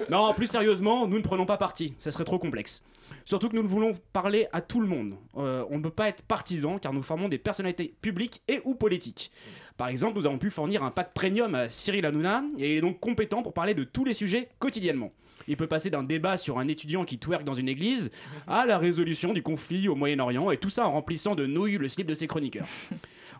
[0.09, 1.93] Non, plus sérieusement, nous ne prenons pas parti.
[1.99, 2.83] Ça serait trop complexe.
[3.25, 5.15] Surtout que nous voulons parler à tout le monde.
[5.35, 8.75] Euh, on ne peut pas être partisan car nous formons des personnalités publiques et ou
[8.75, 9.31] politiques.
[9.77, 12.81] Par exemple, nous avons pu fournir un pack premium à Cyril Hanouna et il est
[12.81, 15.11] donc compétent pour parler de tous les sujets quotidiennement.
[15.47, 18.11] Il peut passer d'un débat sur un étudiant qui twerk dans une église
[18.47, 21.87] à la résolution du conflit au Moyen-Orient et tout ça en remplissant de nouilles le
[21.87, 22.67] slip de ses chroniqueurs.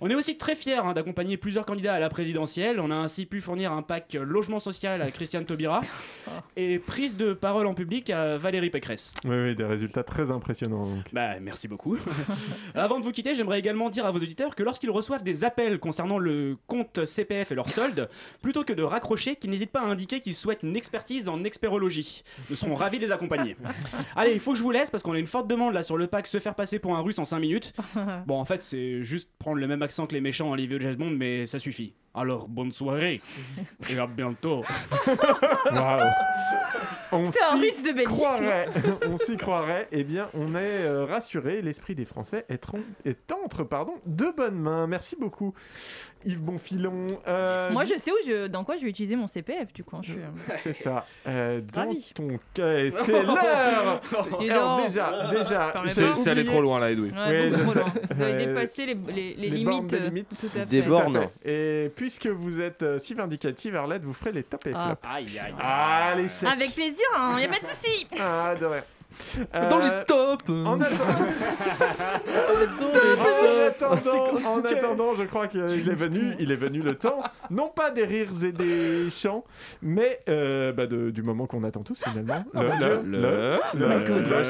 [0.02, 2.80] On est aussi très fiers hein, d'accompagner plusieurs candidats à la présidentielle.
[2.80, 5.82] On a ainsi pu fournir un pack logement social à Christiane Taubira
[6.58, 9.14] et prise de parole en public à Valérie Pécresse.
[9.24, 10.88] Oui, oui, des résultats très impressionnants.
[10.88, 11.06] donc.
[11.14, 11.98] Bah, merci beaucoup.
[12.76, 15.80] Avant de vous quitter, j'aimerais également dire à vos auditeurs que lorsqu'ils reçoivent des appels
[15.80, 18.10] concernant le compte CPF et leur solde,
[18.42, 22.24] plutôt que de raccrocher, qu'ils n'hésitent pas à indiquer qu'ils souhaitent une expertise en expérologie.
[22.50, 23.56] Nous serons ravis de les accompagner.
[24.16, 25.98] Allez, il faut que je vous laisse parce qu'on a une forte demande là sur
[25.98, 27.74] le pack se faire passer pour un russe en 5 minutes.
[28.26, 30.96] Bon, en fait, c'est juste prendre le même accent que les méchants en Olivier James
[30.96, 31.94] Bond, mais ça suffit.
[32.14, 33.22] Alors, bonne soirée
[33.90, 34.64] et à bientôt.
[35.72, 36.10] Waouh
[37.12, 38.68] On s'y croirait.
[39.08, 39.88] on s'y croirait.
[39.92, 41.62] Eh bien, on est euh, rassuré.
[41.62, 44.88] L'esprit des Français est entre pardon, de bonnes mains.
[44.88, 45.54] Merci beaucoup,
[46.26, 47.08] Yves Bonfilon.
[47.28, 49.96] Euh, Moi, je sais où je, dans quoi je vais utiliser mon CPF, du coup.
[49.96, 50.20] hein, Je suis...
[50.64, 51.06] C'est ça.
[51.28, 52.12] Euh, dans Ravi.
[52.16, 54.02] ton cas, c'est l'heure.
[54.50, 55.84] Alors déjà, déjà, pas.
[55.90, 57.12] C'est allé oublié- trop loin là, Edoui.
[57.12, 57.80] Ouais, Oui, je trop sais.
[57.80, 57.94] loin.
[58.12, 59.66] Vous avez dépassé les, les, les Les limites.
[59.66, 60.30] bornes des euh, limites.
[60.30, 60.66] tout à fait.
[60.66, 61.28] Des Tout à bornes.
[61.44, 61.86] fait.
[61.86, 64.86] Et puisque vous êtes euh, si vindicative, Arlette, vous ferez les top et Ah.
[65.02, 65.10] flop.
[65.10, 66.50] Aïe, aïe, Allez, chef.
[66.52, 68.08] Avec plaisir, il n'y a pas de souci.
[68.20, 68.84] Ah, de rien.
[69.70, 71.06] Dans Euh, les tops En attendant,
[73.20, 77.68] en attendant, en attendant, je crois qu'il est venu, il est venu le temps, non
[77.74, 79.44] pas des rires et des chants,
[79.82, 82.44] mais euh, bah, de- du moment qu'on attend tous finalement.
[82.54, 83.00] Le, mon le, Dieu.
[83.06, 84.44] le, Le- le, le- le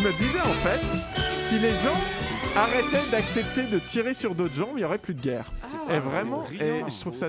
[0.00, 0.80] je me disais en fait,
[1.46, 1.98] si les gens
[2.56, 5.50] arrêtait d'accepter de tirer sur d'autres gens, il n'y aurait plus de guerre.
[5.88, 6.88] Ah, et vraiment, c'est et brillant.
[6.88, 7.26] je trouve ça.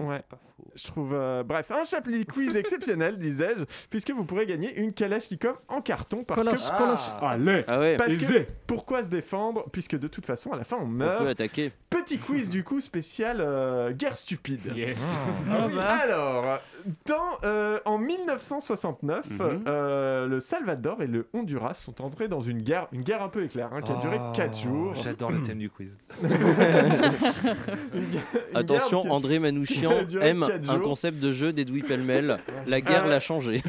[0.00, 0.18] ouais.
[0.28, 0.64] pas faux.
[0.74, 1.12] Je trouve.
[1.12, 6.24] euh, bref, un Chablis quiz exceptionnel, disais-je, puisque vous pourrez gagner une Kalachnikov en carton.
[6.24, 6.82] Parce Kalash- que.
[6.82, 7.96] Kalash- Allez Ah ouais.
[7.96, 11.18] Parce que, pourquoi se défendre Puisque de toute façon, à la fin, on On meurt.
[11.22, 11.72] peut attaquer.
[11.90, 14.72] Petit quiz du coup spécial euh, guerre stupide.
[14.74, 15.18] Yes.
[15.50, 15.80] Ah bah.
[16.02, 16.58] Alors,
[17.06, 19.64] dans, euh, en 1969, Mhm.
[19.66, 23.42] euh, le Salvador et le Honduras sont entrés dans une guerre, une guerre un peu
[23.44, 24.61] éclair, hein, qui a duré Oh, 4
[24.94, 25.96] J'adore le thème du quiz.
[28.54, 32.38] Attention, André a Manouchian aime un concept de jeu d'Edoui Pellemel.
[32.66, 33.62] La guerre Euh, l'a changé.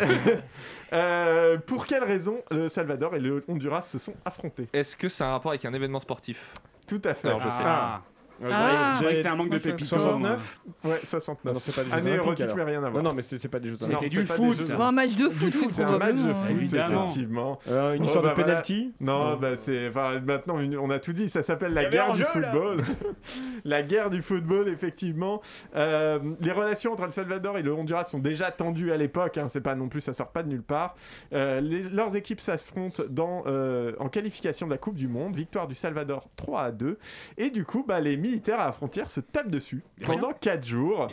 [0.91, 4.67] Euh, pour quelle raison le Salvador et le Honduras se sont affrontés?
[4.73, 6.53] Est-ce que c'est un rapport avec un événement sportif?
[6.87, 7.27] Tout à fait.
[7.29, 7.63] Alors, je sais.
[7.63, 8.01] Ah.
[8.45, 8.97] Ah.
[9.01, 9.85] je c'était un manque de pépito.
[9.85, 11.53] 69 Ouais, 69.
[11.53, 12.57] Non, c'est pas des Année érotique, alors.
[12.57, 13.03] mais rien à voir.
[13.03, 13.97] non, mais c'est c'est pas des Jeux Olympiques.
[14.11, 14.75] C'était du c'est foot, des jeux- ça.
[14.75, 17.03] Bon, un match de foot, C'est un match de foot, Évidemment.
[17.05, 17.59] effectivement.
[17.69, 18.51] Euh, une Oh, histoire bah, de voilà.
[18.53, 19.87] penalty Non, bah c'est.
[19.89, 21.29] Enfin, maintenant, une- on a tout dit.
[21.29, 22.81] Ça s'appelle la guerre du football.
[23.65, 25.41] la guerre du football, effectivement.
[25.75, 29.37] Euh, les relations entre le Salvador et le Honduras sont déjà tendues à l'époque.
[29.37, 30.95] hein, c'est pas non plus, ça sort pas de nulle part.
[31.33, 35.35] Euh, les- leurs équipes s'affrontent dans euh, en qualification de la Coupe du Monde.
[35.35, 36.97] Victoire du Salvador 3 à 2.
[37.37, 41.07] Et du coup, bah, les militaires à la frontière se tapent dessus pendant 4 jours.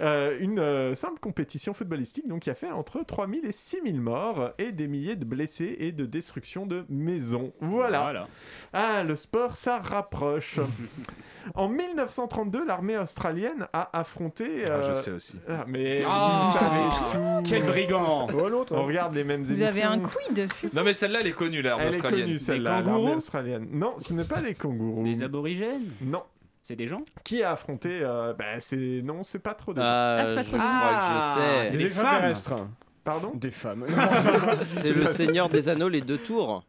[0.00, 4.50] Euh, une euh, simple compétition footballistique donc qui a fait entre 3000 et 6000 morts
[4.58, 7.52] et des milliers de blessés et de destruction de maisons.
[7.60, 8.00] Voilà.
[8.02, 8.28] Voilà.
[8.72, 10.58] Ah, le sport, ça rapproche.
[11.54, 14.64] en 1932, l'armée australienne a affronté.
[14.64, 15.36] Ah, je euh, sais aussi.
[15.48, 17.48] ah, mais Ah, vous savez tout.
[17.48, 18.74] Quel brigand Oh, l'autre.
[18.74, 19.68] On regarde les mêmes Vous émissions.
[19.68, 22.24] avez un quid Non, mais celle-là, elle est connue, l'arme Elle est australienne.
[22.26, 23.68] connue celle-là, l'armée kangourous australienne.
[23.70, 25.04] Non, ce n'est pas des kangourous.
[25.04, 26.24] Des aborigènes Non.
[26.66, 29.86] C'est des gens Qui a affronté euh, bah, c'est non, c'est pas trop des gens.
[29.86, 31.76] Ah, Ah, c'est pas je trop crois Ah, que je c'est sais.
[31.76, 32.24] des femmes.
[32.24, 32.54] extraterrestres.
[33.04, 33.32] Pardon?
[33.34, 33.84] Des femmes.
[34.66, 36.64] C'est le Seigneur des Anneaux, les deux tours.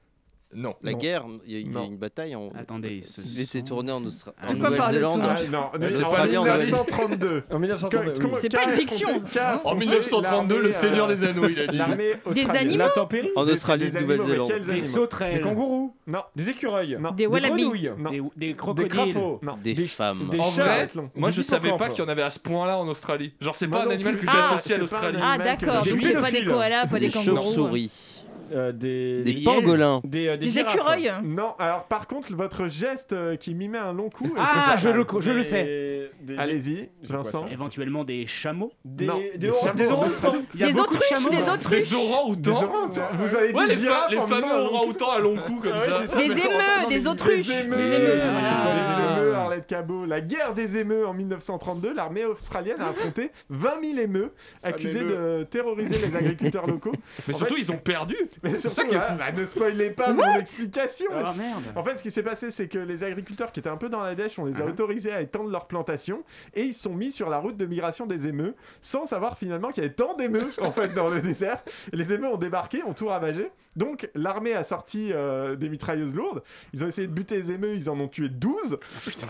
[0.56, 0.74] Non.
[0.84, 0.98] La Non.
[0.98, 1.86] guerre, il y a, il y a Non.
[1.86, 2.50] une bataille en.
[2.58, 5.22] Attendez, ce Et c'est sont- tourné en, Austra- De en quoi Nouvelle-Zélande.
[5.22, 7.44] parle-t-on Ah, non, en en 1932.
[7.52, 8.12] En 1932.
[8.14, 9.10] Que- comment- C'est pas une fiction.
[9.10, 11.78] En En affronté 1932, le Seigneur euh, des Anneaux, il a dit.
[11.78, 12.56] L'armée Des australienne.
[12.68, 14.48] animaux L'intempérie En Des- Australie, des animaux, mais Nouvelle-Zélande.
[14.48, 15.42] quels Des animaux Des sauterelles.
[15.42, 17.12] kangourous Non, Des écureuils non.
[17.12, 17.64] Des wallabies.
[17.64, 18.10] grenouilles Non.
[18.12, 18.88] Des, des Des crocodiles.
[19.14, 19.58] crapauds Non.
[19.64, 20.30] Des, Des- femmes.
[20.32, 20.64] des En chats.
[20.64, 21.10] vrai, Athlon.
[21.16, 21.94] moi Des je savais pas hippocampes.
[21.96, 23.34] qu'il y en avait à ce point-là en Australie.
[23.42, 24.26] Genre, c'est Moi pas un non animal plus.
[24.28, 25.18] que Ah, j'associe à c'est pas un l'Australie.
[25.22, 25.84] Ah, animal que d'accord.
[25.84, 27.36] j'ai Donc c'est pas des koalas, pas des Des kangourous.
[27.38, 28.15] chauves-souris.
[28.52, 30.02] Euh, des Des Des pangolins.
[30.04, 30.76] Des, euh, des Des girafes.
[30.76, 31.12] écureuils.
[31.24, 34.32] Non, alors par contre, votre geste euh, qui mimait un long coup.
[34.38, 36.12] Ah, pas je le, je le Des- sais.
[36.22, 37.48] des- Allez-y, Vincent.
[37.52, 38.72] Éventuellement des chameaux.
[38.84, 39.76] Des, Non, des, des or- chameaux.
[39.78, 40.34] des orang-outans.
[40.54, 41.30] Il y a Des autruches, chameaux.
[41.30, 41.90] des autruches.
[41.90, 43.02] Des orang-outans.
[43.14, 46.18] Vous avez dit Ouais, les, fa- les fameux orang-outans à long cou comme Ouais, ça.
[46.18, 47.48] Des émeux, des autruches.
[47.48, 50.06] Des émeux, Arlette Cabot.
[50.06, 54.32] La guerre des émeux en 1932, l'armée australienne a affronté 20 000 émeux
[54.64, 56.92] accusés de terroriser les agriculteurs locaux.
[57.28, 58.16] Mais surtout, ils ont perdu.
[58.44, 61.08] Mais C'est ça surtout, qui est ah, bah, ne spoilez pas mon explication.
[61.14, 61.64] Ah merde.
[61.76, 64.02] En fait, ce qui s'est passé, c'est que les agriculteurs qui étaient un peu dans
[64.02, 64.72] la dèche, on les a Mhm.
[64.72, 68.28] autorisés à étendre leur plantation et ils sont mis sur la route de migration des
[68.28, 71.64] émeux sans savoir finalement qu'il y avait tant d'émeux en fait dans le désert.
[71.94, 73.50] Et les émeux ont débarqué, ont tout ravagé.
[73.76, 76.42] Donc l'armée a sorti euh, des mitrailleuses lourdes.
[76.74, 78.78] Ils ont essayé de buter les émeux, ils en ont tué 12.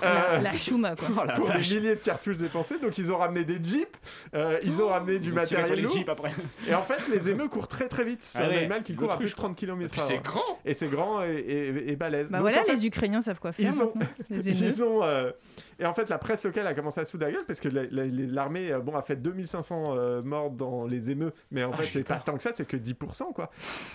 [0.03, 1.07] Euh, La, la chouma, quoi.
[1.19, 3.87] Oh la pour des milliers de cartouches dépensées, donc ils ont ramené des jeeps,
[4.35, 5.93] euh, ils ont ramené du Ils ont tiré sur matériel les lourd.
[5.95, 6.31] jeeps après.
[6.67, 8.19] Et en fait, les émeux courent très très vite.
[8.21, 10.59] C'est Ah un animal qui court à plus de l'autruche, 30 km Puis c'est grand.
[10.65, 12.27] Et c'est grand et, et- et balèze.
[12.29, 13.71] Bah Donc, voilà, en fait, les Ukrainiens savent quoi faire.
[13.71, 14.57] ils ont- maintenant, Les émeux.
[14.73, 15.31] ils ont, euh,
[15.79, 17.67] Et en fait, la presse locale a commencé à se foutre la gueule parce que
[17.69, 21.85] l'armée euh, bon, a fait 2500 euh, morts dans les émeux, mais en Ah, fait,
[21.85, 23.33] c'est pas tant que ça, c'est que 10%.
[23.33, 23.51] quoi.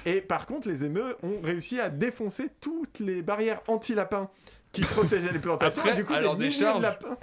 [0.07, 4.29] Et par contre, les émeux ont réussi à défoncer toutes les barrières anti-lapins
[4.73, 5.81] qui protégeaient les plantations.
[5.83, 6.79] Après, et du coup, alors, des des milliers charges.
[6.79, 7.17] de lapins.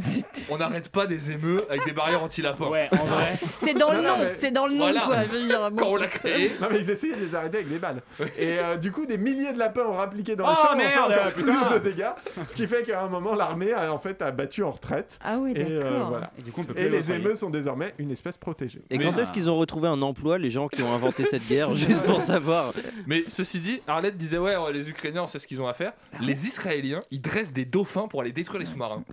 [0.50, 2.68] On n'arrête pas des émeux avec des barrières anti-lapins.
[2.68, 3.38] Ouais, en vrai.
[3.60, 5.02] C'est dans le nom, mais- c'est dans le nom, Voilà.
[5.02, 5.24] quoi.
[5.24, 5.78] Je veux dire, bon.
[5.78, 6.52] Quand on l'a créé.
[6.62, 8.02] Non mais ils essayaient de les arrêter avec des balles.
[8.38, 10.76] Et euh, du coup des milliers de lapins ont rappliqué dans Oh, les champs, et
[10.76, 11.66] ont fait merde, encore putain.
[11.66, 12.10] plus de dégâts.
[12.48, 15.18] Ce qui fait qu'à un moment l'armée a en fait a battu en retraite.
[15.24, 16.10] Ah oui, Et euh, d'accord.
[16.10, 16.32] voilà.
[16.38, 18.82] Et du coup, on peut plus Et aller les émeux sont désormais une espèce protégée.
[18.90, 21.48] Et Mais- quand est-ce qu'ils ont retrouvé un emploi, les gens qui ont inventé cette
[21.48, 22.74] guerre, juste pour savoir?
[23.06, 25.94] Mais ceci dit, Arlette disait ouais, les Ukrainiens, on sait ce qu'ils ont à faire.
[26.22, 29.04] Les Israéliens, ils dressent des dauphins pour aller détruire les sous-marins.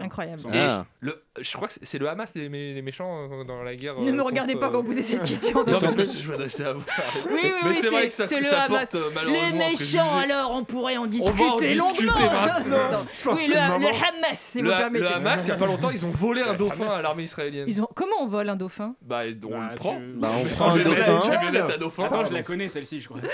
[0.00, 0.42] Incroyable.
[0.52, 0.86] Et Ah.
[1.00, 3.98] le, je crois que c'est- le Hamas les, mé- les méchants euh, dans la guerre.
[4.00, 5.64] Ne euh, me regardez contre, pas quand euh, vous posez cette question.
[5.64, 5.96] Non, donc.
[5.96, 6.82] mais je m'adressais à vous.
[7.30, 8.88] Oui, oui, mais oui, c'est vrai que ça, c'est le ça Hamas.
[8.90, 9.58] porte Les malheureusement.
[9.58, 12.12] méchants, alors, on pourrait en va en discuter discuter longuement.
[12.30, 12.78] maintenant.
[12.94, 13.06] Non.
[13.34, 13.56] Oui, que le.
[13.58, 15.04] Hamas, si Le, vous Ha- permettez.
[15.04, 17.66] le Hamas, il y a pas longtemps, ils ont volé un dauphin à l'armée israélienne.
[17.68, 17.88] Ils ont...
[17.94, 18.94] Comment on vole un dauphin?
[19.02, 19.34] Bah, on Bah, le
[19.74, 20.00] tu- prend.
[20.16, 21.14] Bah, on prend un dauphin.
[21.16, 22.04] une camionnette à dauphin.
[22.04, 23.20] Attends, je la connais celle-ci, je crois.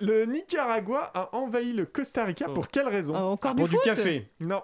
[0.00, 2.52] Le Nicaragua a envahi le Costa Rica Oh.
[2.54, 4.28] pour quelle raison Euh, Encore Pour du foot café.
[4.40, 4.62] Non.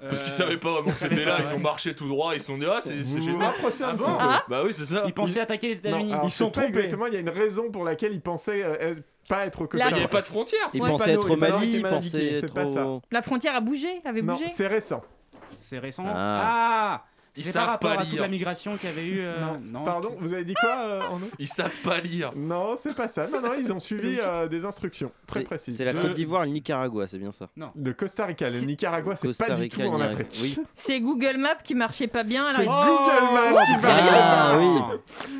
[0.00, 2.46] Parce qu'ils Euh, savaient pas vraiment c'était là, ils ont marché tout droit, ils se
[2.46, 3.42] sont dit ah c'est Vous vous génial.
[3.42, 4.22] rapprochez un Ah petit bon peu.
[4.24, 5.04] Ah Bah oui c'est ça.
[5.06, 6.14] Ils pensaient attaquer les Non, États-Unis.
[6.24, 6.68] Ils sont trompés.
[6.68, 9.64] Exactement, il y a une raison pour laquelle ils pensaient euh, être- pas être au
[9.64, 9.96] La- Costa Il n'y Rica.
[10.04, 10.70] avait pas de frontière.
[10.72, 10.88] Il Ouais.
[10.88, 12.86] pensait Panneau, être au Mali, étaient il mal pensait indiqués, être c'est pas ça.
[12.86, 13.02] au...
[13.10, 15.02] La frontière a bougé Avait Non, bougé c'est récent.
[15.58, 16.04] C'est récent.
[16.06, 17.04] Ah.
[17.40, 18.22] Ils par savent rapport pas à toute lire.
[18.22, 19.20] la migration qu'il y avait eu.
[19.20, 19.84] euh, non.
[19.84, 21.28] Pardon, vous avez dit quoi, euh, Arnaud?
[21.38, 22.32] Ils savent pas lire.
[22.36, 23.26] Non, c'est pas ça.
[23.28, 25.76] Non, non, ils ont suivi euh, des instructions très C'est- précises.
[25.76, 27.48] C'est la De- Côte d'Ivoire, le Nicaragua, c'est bien ça.
[27.74, 28.48] De Costa Rica.
[28.48, 30.00] Le Nicaragua, c'est pas du tout en.
[30.00, 30.38] Afrique.
[30.42, 30.56] Oui.
[30.76, 32.46] C'est Google Maps qui marchait pas bien.
[32.48, 34.98] C'est il- Google Maps qui va Ah oui.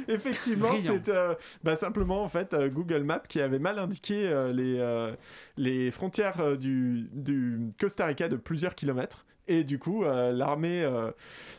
[0.09, 4.53] Effectivement, c'est euh, bah, simplement en fait euh, Google Maps qui avait mal indiqué euh,
[4.53, 5.13] les, euh,
[5.57, 9.25] les frontières euh, du, du Costa Rica de plusieurs kilomètres.
[9.53, 11.11] Et du coup, euh, l'armée euh,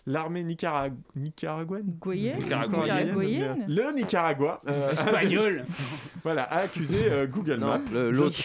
[0.07, 0.93] l'armée Nicarag...
[1.15, 3.07] nicaraguayenne Goyenne Nicaraguayenne.
[3.09, 5.65] Nicaraguayenne Le Nicaragua euh, Espagnol.
[6.23, 7.81] voilà, a accusé euh, Google Non, Maps.
[8.11, 8.39] l'autre.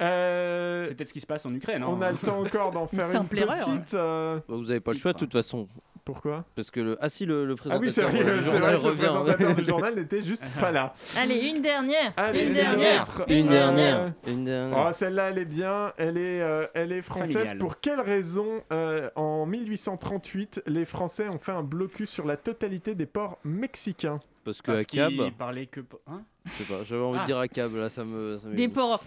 [0.00, 1.82] Euh, C'est peut-être ce qui se passe en Ukraine.
[1.82, 1.86] hein.
[1.90, 3.56] on a le temps encore d'en Une faire une, simple erreur.
[3.56, 3.94] petite.
[3.94, 5.68] euh, Bah, Vous avez pas le choix de toute façon.
[6.04, 6.98] Pourquoi Parce que le.
[7.00, 8.88] Ah si, le, le Ah oui, c'est présentateur vrai, euh, du journal vrai que le
[8.88, 9.00] revient.
[9.06, 10.94] présentateur du journal n'était juste pas là.
[11.16, 12.12] Allez, une dernière.
[12.16, 13.02] Allez, une dernière.
[13.02, 13.24] autre.
[13.28, 14.12] Une Euh, dernière.
[14.26, 14.86] Une dernière.
[14.88, 15.92] Oh, celle-là, elle est bien.
[15.98, 17.32] Elle est, euh, elle est française.
[17.34, 17.58] Familiale.
[17.58, 22.94] Pour quelle raison, euh, en 1838, les Français ont fait un blocus sur la totalité
[22.94, 24.20] des ports mexicains?
[24.50, 25.12] Parce que Parce à Cab.
[25.12, 25.80] qu'il parlait que.
[26.08, 27.22] Hein Je sais pas, j'avais envie Ah.
[27.22, 28.36] de dire à Cab, là ça me.
[28.38, 29.00] ça Des ports.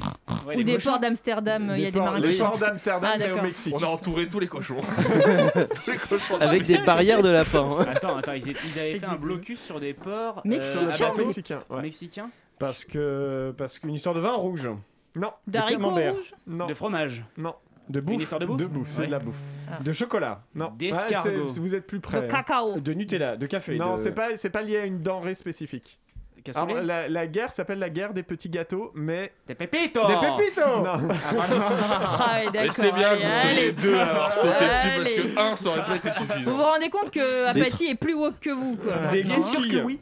[0.48, 0.90] Ouais, Ou des cochons.
[0.92, 3.42] ports d'Amsterdam, il y a des marins les ports d'Amsterdam, Ah, mais au.
[3.42, 3.74] Mexique.
[3.78, 4.80] On a entouré tous les cochons.
[5.86, 6.38] tous les cochons.
[6.40, 7.80] Avec des barrières de lapin.
[7.90, 10.42] Attends, attends, ils, étaient- ils avaient fait un blocus sur des ports.
[10.46, 11.64] euh, Mexicains.
[11.82, 12.30] mexicains.
[12.60, 14.70] Parce que parce qu'une histoire de vin rouge,
[15.16, 17.26] Non, D'haricots rouges non, De fromage.
[17.38, 17.56] non.
[17.90, 19.08] De Une bouffe, histoire de bouffe De bouffe, c'est Ouais.
[19.08, 19.40] de la bouffe.
[19.84, 20.72] de chocolat, Non.
[20.78, 21.50] D'escargot.
[21.50, 22.18] c'est- vous êtes plus De près.
[22.20, 22.28] hein.
[22.30, 22.80] cacao.
[22.80, 23.78] de Nutella, de café.
[23.78, 26.00] Non, de- c'est pas, c'est pas lié à une denrée spécifique.
[26.56, 30.62] Alors, la, la guerre s'appelle la guerre des petits gâteaux, mais Des pépitos Des pépitos
[30.84, 31.08] non.
[31.16, 32.72] Ah, ouais, d'accord.
[32.74, 33.72] c'est bien que vous soyez allez.
[33.74, 36.52] deux à avoir sauté dessus parce que un ça aurait pas été Vous suffisant.
[36.52, 38.94] vous rendez compte que Apathy est plus woke que vous, quoi.
[39.12, 39.42] Des hein.
[39.42, 40.00] sûr que oui.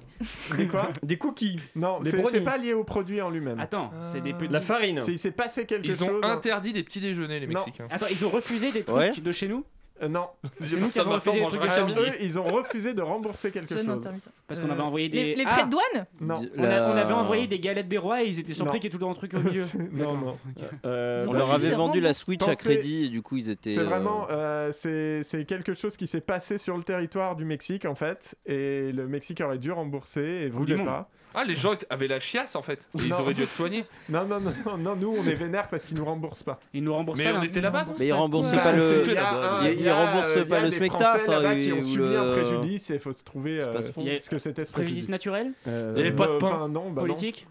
[0.55, 3.59] Des quoi Des cookies, Non, Des c'est pas lié au produit en lui-même.
[3.59, 4.53] Attends, c'est des petits.
[4.53, 5.01] la farine.
[5.01, 6.21] C'est- Il s'est passé quelque Ils ont chose.
[6.23, 6.31] hein.
[6.33, 7.53] interdit les petits déjeuners les Non.
[7.65, 7.87] Mexicains.
[7.89, 9.13] Attends, ils ont refusé des trucs Ouais.
[9.19, 9.63] de chez nous?
[10.01, 10.27] Euh, non.
[10.61, 12.93] C'est nous qui avons refusé des trucs de chez Alors, nous eux, ils ont refusé
[12.93, 14.01] de rembourser quelque chose.
[14.47, 15.23] Parce qu'on Euh, avait envoyé des.
[15.23, 16.35] Les, les Ah frais de douane Non.
[16.57, 18.79] on, a- on avait envoyé des galettes des rois et ils étaient surpris Non.
[18.79, 19.63] qu'il y ait tout un truc au milieu.
[19.93, 20.37] non, non.
[20.85, 23.69] Euh, On leur avait vendu la Switch à Pensez- crédit et du coup ils étaient.
[23.71, 27.45] C'est euh, vraiment, euh, c'est c'est quelque chose qui s'est passé sur le territoire du
[27.45, 30.87] Mexique en fait, et le Mexique aurait dû rembourser et du voulait monde.
[30.87, 31.09] pas.
[31.33, 32.87] Ah les gens avaient la chiasse en fait.
[32.95, 33.19] Ils Non.
[33.19, 33.85] auraient dû être soignés.
[34.09, 36.59] Non, non, non, non, non, nous on est vénère parce qu'ils nous remboursent pas.
[36.73, 37.37] Ils nous remboursent Mais pas.
[37.37, 37.85] on d'un- était là-bas.
[37.99, 39.03] Mais ils remboursent pas le.
[39.07, 42.31] Ils- remboursent il y pas a le des spectacle, Français là-bas qui ont subi un
[42.31, 45.09] préjudice et il faut se trouver euh, ce que c'était ce Préjudice préjudice.
[45.09, 46.51] naturel euh, Il y avait pas de Euh, pain.
[46.59, 46.91] bah non.
[46.93, 47.47] Politique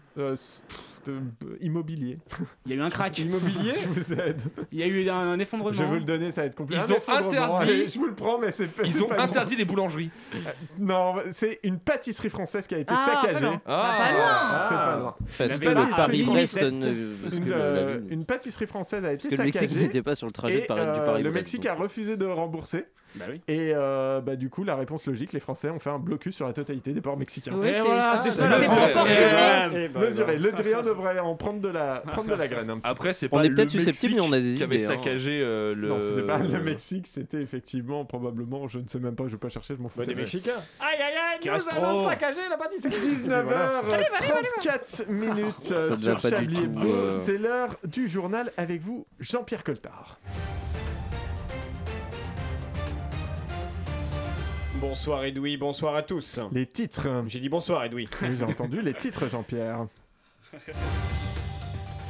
[1.09, 1.19] Euh,
[1.61, 2.17] immobilier.
[2.65, 3.17] Il y a eu un crack.
[3.19, 4.41] Immobilier Je vous aide.
[4.71, 5.73] Il y a eu un, un effondrement.
[5.73, 6.81] Je vais vous le donner, ça va être compliqué.
[6.87, 9.15] Ils Un ont interdit- allez, Je vous le prends, mais c'est pas- Ils ont pas
[9.17, 9.21] bon.
[9.23, 10.11] interdit les boulangeries.
[10.79, 13.33] Non, c'est une pâtisserie française qui a été Ah, saccagée.
[13.33, 13.61] pas loin.
[13.65, 13.95] Ah.
[13.97, 14.59] Pas loin.
[14.61, 15.15] C'est pas loin.
[15.37, 16.59] Parce que le Paris-Brest.
[16.61, 19.35] Une- ne- Parce que Une, le- la euh, ligne- une pâtisserie française a été Parce
[19.35, 19.85] que le Mexique saccagée.
[19.87, 21.23] n'était pas sur le trajet du euh, Paris-Brest.
[21.23, 22.85] le Mexique a refusé de rembourser.
[23.15, 23.41] Bah oui.
[23.47, 26.47] Et euh, bah, du coup, la réponse logique, les Français ont fait un blocus sur
[26.47, 27.51] la totalité des ports mexicains.
[27.55, 28.49] Oui, Et c'est voilà, ça.
[29.99, 30.37] Mesuré.
[30.37, 32.69] Le Drian devrait en prendre de la, prendre de la graine.
[32.69, 34.55] un petit Après c'est On pas est le peut-être susceptible, Mexique mais on a des
[34.55, 35.87] qui avait idées, saccagé euh, le.
[35.89, 39.37] Non, c'était pas le Mexique, c'était effectivement, probablement, je ne sais même pas, je vais
[39.37, 39.99] pas chercher, je m'en fous.
[39.99, 40.51] Bah, des Mexicains.
[40.79, 41.79] Aïe, aïe, aïe, Castro.
[41.81, 42.91] nous allons saccager la pâtisserie.
[43.27, 46.87] 19h34 minutes euh, sur Chablis Hebdo.
[46.87, 47.11] euh.
[47.11, 50.19] C'est l'heure du journal avec vous, Jean-Pierre Coltard.
[54.81, 56.39] Bonsoir Edoui, bonsoir à tous.
[56.51, 57.07] Les titres.
[57.27, 58.09] J'ai dit bonsoir Edoui.
[58.23, 59.85] Oui, j'ai entendu les titres, Jean-Pierre.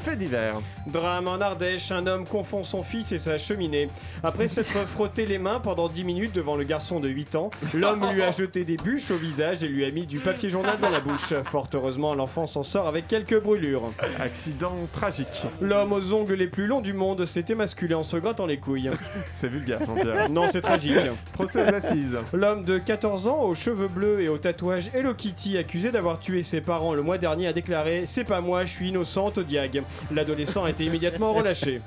[0.02, 0.60] Fait divers.
[0.88, 3.88] Drame en Ardèche, un homme confond son fils et sa cheminée.
[4.24, 8.12] Après s'être frotté les mains pendant 10 minutes devant le garçon de 8 ans, l'homme
[8.12, 10.90] lui a jeté des bûches au visage et lui a mis du papier journal dans
[10.90, 11.34] la bouche.
[11.44, 13.92] Fort heureusement, l'enfant s'en sort avec quelques brûlures.
[14.20, 15.44] Accident tragique.
[15.62, 18.90] L'homme aux ongles les plus longs du monde s'est émasculé en se grattant les couilles.
[19.32, 20.30] C'est vulgaire, Jean-Pierre.
[20.30, 20.96] Non, c'est tragique.
[21.34, 22.18] Procès aux assises.
[22.34, 26.42] L'homme de 14 ans aux cheveux bleus et au tatouage Hello Kitty accusé d'avoir tué
[26.42, 29.84] ses parents le mois dernier a déclaré C'est pas moi, je suis innocente au diag.
[30.12, 31.82] L'adolescent a été immédiatement relâché.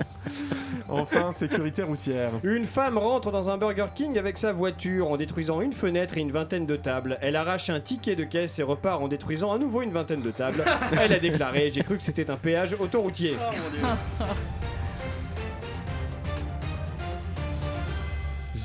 [0.87, 2.31] Enfin, sécurité routière.
[2.43, 6.21] Une femme rentre dans un Burger King avec sa voiture en détruisant une fenêtre et
[6.21, 7.17] une vingtaine de tables.
[7.21, 10.31] Elle arrache un ticket de caisse et repart en détruisant à nouveau une vingtaine de
[10.31, 10.63] tables.
[11.01, 13.35] Elle a déclaré J'ai cru que c'était un péage autoroutier.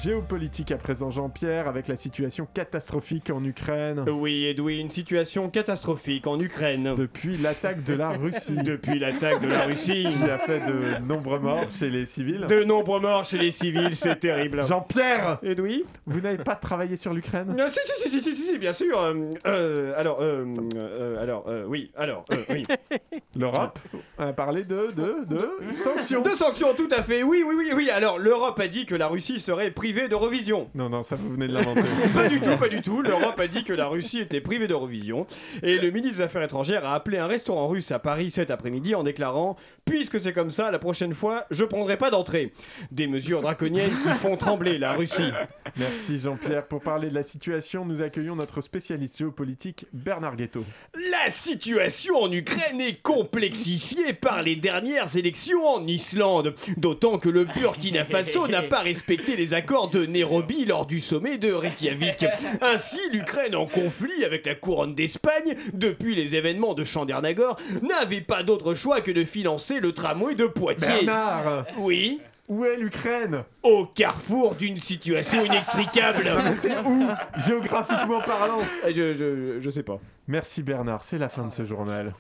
[0.02, 4.04] Géopolitique à présent, Jean-Pierre, avec la situation catastrophique en Ukraine.
[4.08, 6.94] Oui, Edwin, situation catastrophique en Ukraine.
[6.96, 8.56] Depuis l'attaque de la Russie.
[8.64, 10.06] Depuis l'attaque de la Russie.
[10.08, 12.46] Qui a fait de nombreux morts chez les civils.
[12.48, 14.66] De nombreux morts chez les civils, c'est terrible.
[14.66, 17.54] Jean-Pierre Edwin Vous n'avez pas travaillé sur l'Ukraine?
[17.56, 18.98] Non, si, si, si, si, si, si, si, bien sûr.
[18.98, 22.62] euh, euh, alors, euh, alors, oui, alors, oui.
[23.36, 23.78] L'Europe
[24.18, 26.22] a parlé de, de, de sanctions.
[26.22, 27.22] De sanctions, tout à fait.
[27.22, 27.90] Oui, oui, oui, oui.
[27.90, 30.70] Alors, l'Europe a dit que la Russie serait privée d'Eurovision.
[30.76, 31.82] Non, non, ça vous venez de l'inventer.
[32.14, 33.02] pas du tout, pas du tout.
[33.02, 35.26] L'Europe a dit que la Russie était privée d'Eurovision.
[35.64, 38.94] Et le ministre des Affaires étrangères a appelé un restaurant russe à Paris cet après-midi
[38.94, 42.52] en déclarant Puisque c'est comme ça, la prochaine fois, je prendrai pas d'entrée.
[42.92, 45.32] Des mesures draconiennes qui font trembler la Russie.
[45.76, 46.68] Merci Jean-Pierre.
[46.68, 50.64] Pour parler de la situation, nous accueillons notre spécialiste géopolitique Bernard Guetto.
[51.22, 57.44] La situation en Ukraine est complexifiée par les dernières élections en Islande, d'autant que le
[57.44, 62.24] Burkina Faso n'a pas respecté les accords de Nairobi lors du sommet de Reykjavik.
[62.62, 68.42] Ainsi, l'Ukraine en conflit avec la couronne d'Espagne depuis les événements de Chandernagor n'avait pas
[68.42, 71.04] d'autre choix que de financer le tramway de Poitiers.
[71.04, 73.44] Bernard Oui Où est l'Ukraine?
[73.62, 76.24] Au carrefour d'une situation inextricable.
[76.44, 77.06] Mais c'est où?
[77.46, 80.00] Géographiquement parlant je, je, je sais pas.
[80.26, 82.12] Merci Bernard, c'est la fin de ce journal.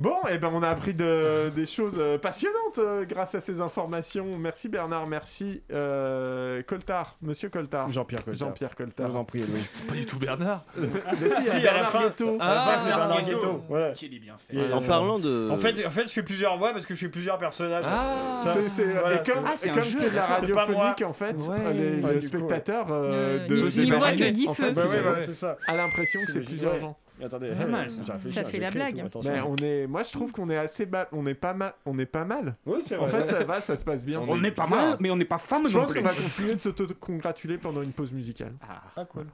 [0.00, 3.60] Bon, et ben on a appris de- des choses euh, passionnantes euh, grâce à ces
[3.60, 4.24] informations.
[4.38, 7.92] Merci Bernard, merci euh, Coltard, Monsieur Coltard.
[7.92, 8.48] Jean-Pierre Coltard.
[8.48, 9.08] Jean-Pierre Coltard.
[9.08, 9.68] Je vous en prie, Louis.
[9.74, 10.64] C'est pas du tout Bernard.
[10.78, 12.00] Mais si, Si, a à la Bernard fin.
[12.04, 12.36] Guetto.
[12.40, 13.24] À la fin, c'est Ah, Bernard.
[13.24, 13.62] Guetto.
[13.68, 13.90] Voilà.
[13.92, 14.56] Qu'il est bien fait.
[14.56, 15.50] Et, En euh, parlant de.
[15.50, 17.84] En fait, en fait, je fais plusieurs voix parce que je fais plusieurs personnages.
[17.86, 18.38] Ah.
[18.38, 19.16] Ça, C'est- c'est- voilà.
[19.22, 20.64] Et comme Ah, c'est et un comme jeu, c'est de la C'est pas moi.
[20.64, 21.74] radiophonique en fait, Ouais.
[21.74, 24.16] les, Ah, le spectateur euh, de, il- des il voit que
[24.54, 24.54] feux.
[24.54, 25.58] fait, Bah ça.
[25.66, 26.96] à l'impression que c'est plusieurs gens.
[27.22, 28.14] Attendez, Pas mal, ça.
[28.14, 29.10] réfléchi, Ça j'ai fait la blague.
[29.10, 31.98] tout, on est, moi je trouve qu'on est assez bas, on est pas mal, on
[31.98, 32.56] est pas mal.
[32.66, 34.20] Oui, c'est En fait, ça va, ça se passe bien.
[34.20, 36.00] On n'est pas mal, mais on n'est pas femme Je non pense plus.
[36.02, 38.52] qu'on va continuer de s'auto-congratuler pendant une pause musicale.
[38.96, 39.26] Ah, cool.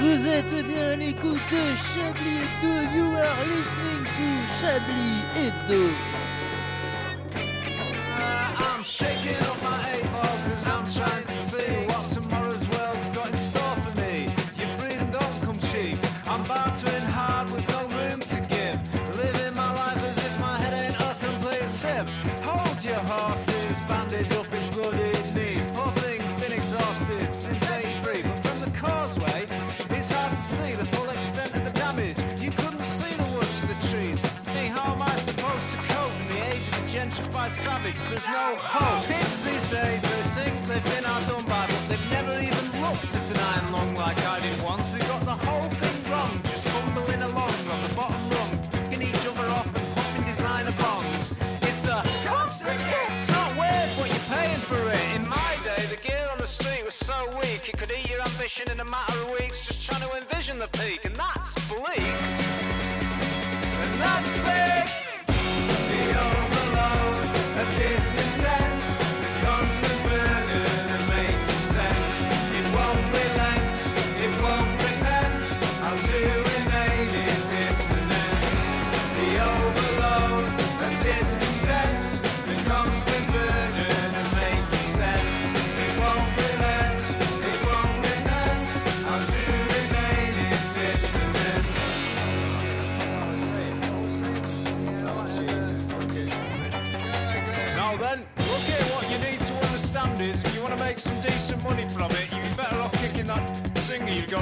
[0.00, 2.96] Vous êtes bien à l'écoute de Chablis Hebdo.
[2.96, 4.28] You are listening to
[4.60, 5.82] Chablis Hebdo.
[8.56, 9.38] I'm shaking
[37.04, 38.00] gentrified savage?
[38.08, 39.04] There's no hope.
[39.06, 43.30] Kids these days, they think they've been outdone by, but they've never even looked at
[43.30, 44.92] an iron lung like I did once.
[44.92, 49.26] They got the whole thing wrong, just bumbling along on the bottom rung, picking each
[49.26, 51.32] other off and popping designer bonds.
[51.68, 53.10] It's a constant hit.
[53.12, 55.04] It's not weird what you're paying for it.
[55.16, 58.22] In my day, the gear on the street was so weak it could eat your
[58.22, 59.60] ambition in a matter of weeks.
[59.60, 62.16] Just trying to envision the peak, and that's bleak.
[63.82, 64.73] And that's big.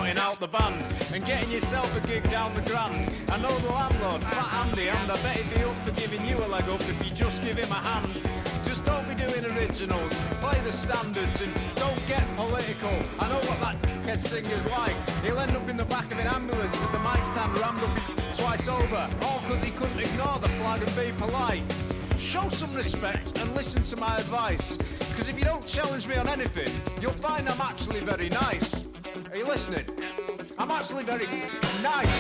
[0.00, 0.82] In out the band
[1.12, 3.12] and getting yourself a gig down the grand.
[3.28, 6.36] I know the landlord, Fat Andy, and I bet he'd be up for giving you
[6.38, 8.20] a leg up if you just give him a hand.
[8.64, 12.90] Just don't be doing originals, play the standards and don't get political.
[13.18, 13.76] I know what that
[14.06, 14.96] head singer's like.
[15.20, 17.96] He'll end up in the back of an ambulance with the mic stand rammed up
[17.98, 21.62] his twice over, all because he couldn't ignore the flag and be polite.
[22.18, 24.78] Show some respect and listen to my advice.
[25.10, 26.72] Because if you don't challenge me on anything,
[27.02, 28.81] you'll find I'm actually very nice.
[29.32, 29.86] Are you listening?
[30.58, 31.26] I'm actually very
[31.82, 32.12] nice.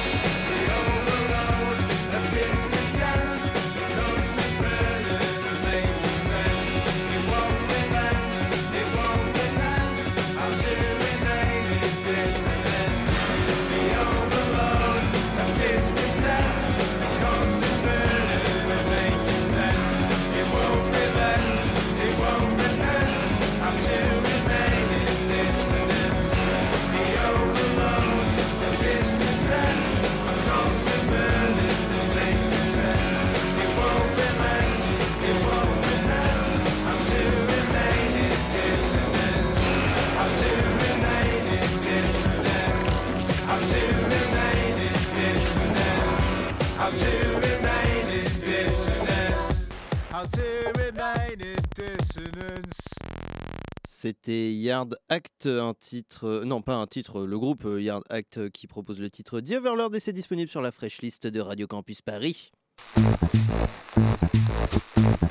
[54.12, 56.26] C'était Yard Act, un titre.
[56.26, 59.40] euh, non, pas un titre, le groupe euh, Yard Act euh, qui propose le titre
[59.40, 62.50] The Overlord et c'est disponible sur la fresh list de Radio Campus Paris.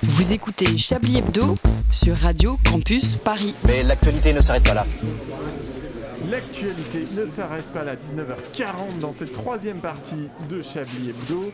[0.01, 1.57] Vous écoutez Chablis Hebdo
[1.91, 3.53] sur Radio Campus Paris.
[3.67, 4.87] Mais l'actualité ne s'arrête pas là.
[6.31, 11.51] L'actualité ne s'arrête pas là, 19h40 dans cette troisième partie de Chablis Hebdo.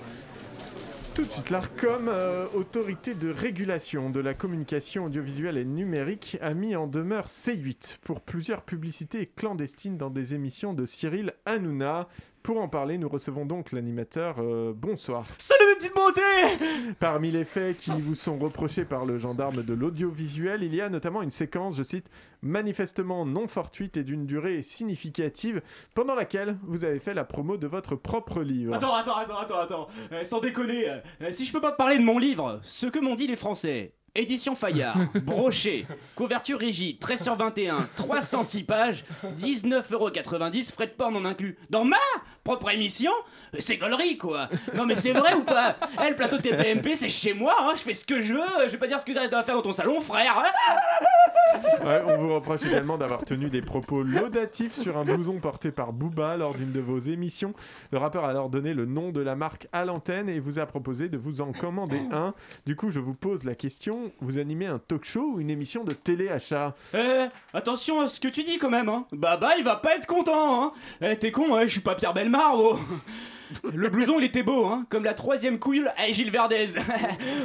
[1.17, 6.53] Tout de suite, l'ARCOM, euh, autorité de régulation de la communication audiovisuelle et numérique, a
[6.53, 12.07] mis en demeure C8 pour plusieurs publicités clandestines dans des émissions de Cyril Hanouna.
[12.43, 14.35] Pour en parler, nous recevons donc l'animateur.
[14.39, 15.25] euh, bonsoir.
[15.37, 19.73] Salut mes petites beautés Parmi les faits qui vous sont reprochés par le gendarme de
[19.73, 22.09] l'audiovisuel, il y a notamment une séquence, je cite,
[22.41, 25.61] manifestement non fortuite et d'une durée significative,
[25.93, 28.73] pendant laquelle vous avez fait la promo de votre propre livre.
[28.73, 29.87] Attends, attends, attends, attends, attends.
[30.13, 32.85] Euh, sans déconner, euh, euh, si je peux pas te parler de mon livre, ce
[32.85, 33.93] que m'ont dit les Français.
[34.15, 35.85] Édition Fayard, broché,
[36.15, 39.03] couverture rigide, 13 sur 21, 306 pages,
[39.37, 41.57] 19,90€, frais de port non inclus.
[41.69, 41.97] Dans ma
[42.43, 43.11] propre émission
[43.59, 44.49] C'est gaulerie quoi.
[44.73, 45.75] Non mais c'est vrai ou pas?
[46.03, 48.71] Eh, le plateau TPMP c'est chez moi, hein, je fais ce que je veux, je
[48.71, 50.41] vais pas dire ce que tu dois faire dans ton salon, frère
[51.85, 55.93] Ouais, on vous reproche également d'avoir tenu des propos laudatifs sur un blouson porté par
[55.93, 57.53] Booba lors d'une de vos émissions.
[57.91, 60.65] Le rappeur a alors donné le nom de la marque à l'antenne et vous a
[60.65, 62.33] proposé de vous en commander un.
[62.65, 65.83] Du coup, je vous pose la question, vous animez un talk show ou une émission
[65.83, 66.75] de téléachat?
[66.93, 69.05] Eh, attention à ce que tu dis quand même, hein.
[69.11, 70.71] Baba, il va pas être content, hein.
[71.01, 72.77] Eh, t'es con, hein, je suis pas Pierre Belmar, oh.
[73.73, 76.67] Le blouson, il était beau, hein, comme la troisième couille à Gilles Verdez.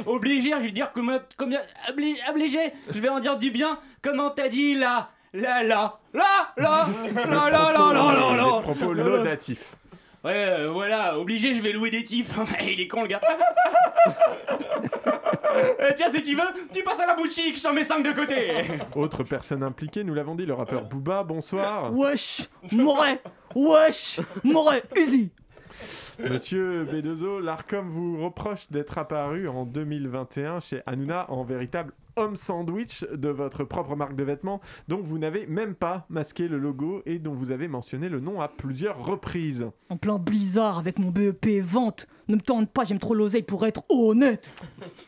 [0.05, 2.59] Obligé, je vais dire comment, combien, obli- obligé,
[2.93, 3.77] je vais en dire du bien.
[4.01, 9.75] Comment t'as dit là, là, là, là, là, là, là, là, là, là, propos laudatifs.
[10.23, 12.31] Ouais, euh, voilà, obligé, je vais louer des tifs.
[12.61, 13.19] il est con le gars.
[15.79, 16.41] Eh, tiens, si tu veux,
[16.73, 18.51] tu passes à la boutique, je t'en mets 5 de côté.
[18.95, 21.93] Autre personne impliquée, nous l'avons dit, le rappeur Booba, bonsoir.
[21.93, 23.21] Wesh, Moret,
[23.53, 25.29] wesh, Moret, easy.
[26.29, 33.05] Monsieur B2O, l'ARCOM vous reproche d'être apparu en 2021 chez Hanouna en véritable homme sandwich
[33.11, 37.19] de votre propre marque de vêtements, dont vous n'avez même pas masqué le logo et
[37.19, 39.65] dont vous avez mentionné le nom à plusieurs reprises.
[39.89, 42.07] En plein blizzard avec mon BEP vente.
[42.27, 44.51] Ne me tente pas, j'aime trop l'oseille pour être honnête.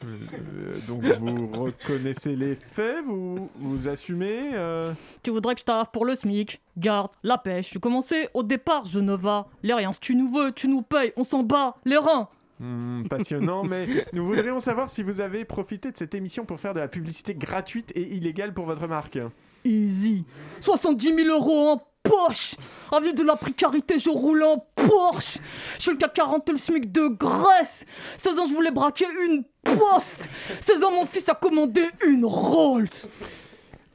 [0.04, 4.92] Euh, donc vous reconnaissez les faits, vous, vous assumez euh,
[5.24, 7.72] Tu voudrais que je taffe pour le SMIC Garde, la pêche.
[7.72, 9.48] J'ai commencé au départ, Genova.
[9.64, 12.28] Les rien, si tu nous veux, tu nous payes, on s'en bat, les reins.
[12.60, 16.74] Hmm, passionnant, mais nous voudrions savoir si vous avez profité de cette émission pour faire
[16.74, 19.20] de la publicité gratuite et illégale pour votre marque.
[19.66, 20.24] Easy.
[20.62, 22.56] 70 000 euros en poche.
[22.92, 25.40] Avec de la précarité, je roule en Porsche.
[25.78, 27.86] Je suis le CAC 40 et le SMIC de Grèce.
[28.18, 30.30] 16 ans, je voulais braquer une poste.
[30.62, 32.88] 16 ans, mon fils a commandé une Rolls.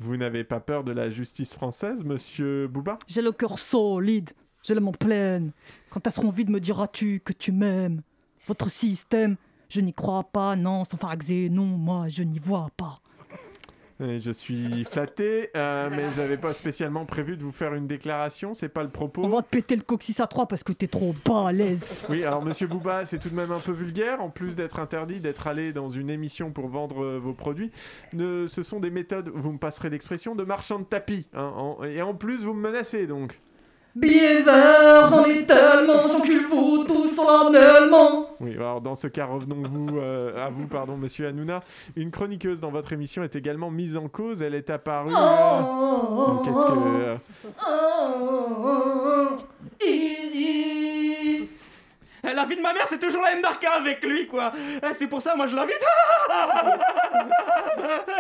[0.01, 2.99] Vous n'avez pas peur de la justice française, monsieur Bouba?
[3.07, 4.31] J'ai le cœur solide.
[4.63, 5.53] Je l'aime en pleine.
[5.91, 8.03] Quand elles seront vides, me diras-tu que tu m'aimes
[8.51, 9.37] Votre système,
[9.69, 10.57] je n'y crois pas.
[10.57, 12.99] Non, sans faraxer, non, moi, je n'y vois pas.
[14.03, 18.55] Et Je suis flatté, euh, mais j'avais pas spécialement prévu de vous faire une déclaration,
[18.55, 19.23] c'est pas le propos.
[19.25, 21.89] On va te péter le coccyx à 3 parce que t'es trop bas à l'aise.
[22.09, 25.21] Oui, alors monsieur Bouba, c'est tout de même un peu vulgaire, en plus d'être interdit
[25.21, 27.71] d'être allé dans une émission pour vendre euh, vos produits.
[28.15, 31.27] Ne, ce sont des méthodes, vous me passerez l'expression, de marchand de tapis.
[31.35, 33.39] hein, en- et en plus, vous me menacez donc.
[33.97, 38.27] Verts, j'en ai tellement, j'encule-vous tous formellement.
[38.41, 41.61] Oui, alors dans ce cas, revenons-vous euh, à vous, pardon, monsieur Hanouna.
[41.97, 44.43] Une chroniqueuse dans votre émission est également mise en cause.
[44.43, 45.11] Elle est apparue.
[45.13, 46.73] euh, Qu'est-ce que.
[47.03, 47.17] euh,
[49.85, 51.00] Easy.
[52.25, 54.53] Eh, La vie de ma mère, c'est toujours la même d'Arca avec lui, quoi.
[54.83, 55.81] Eh, C'est pour ça, moi, je l'invite.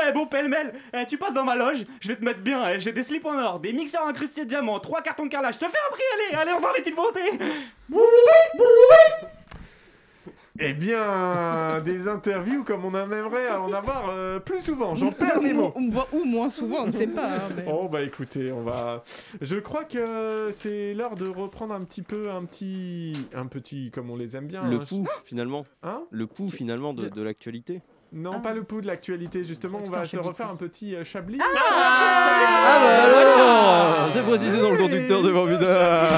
[0.08, 0.72] Eh, bon, pêle-mêle,
[1.08, 2.78] tu passes dans ma loge, je vais te mettre bien.
[2.78, 5.54] J'ai des slips en or, des mixeurs incrustés de diamants, trois cartons de carrelage.
[5.54, 7.38] Je te fais un prix, allez, allez, au revoir, les petites bontés.
[10.62, 14.94] Eh bien, des interviews comme on aimerait en avoir euh, plus souvent.
[14.94, 15.72] J'en perds mes mots.
[15.74, 17.24] On me voit ou moins souvent, on ne sait pas.
[17.26, 19.02] hein, mais- Oh bah écoutez, on va.
[19.40, 24.10] Je crois que c'est l'heure de reprendre un petit peu, un petit, un petit, comme
[24.10, 24.62] on les aime bien.
[24.64, 24.84] Le hein.
[24.86, 25.64] pouls, finalement.
[25.82, 27.80] Hein Le pouls, finalement, de, de l'actualité.
[28.12, 29.44] Non, pas le pouls de l'actualité.
[29.44, 31.38] Justement, on va se refaire un petit euh, chablis.
[31.40, 36.08] Ah bah alors C'est précisé dans le conducteur de Barbida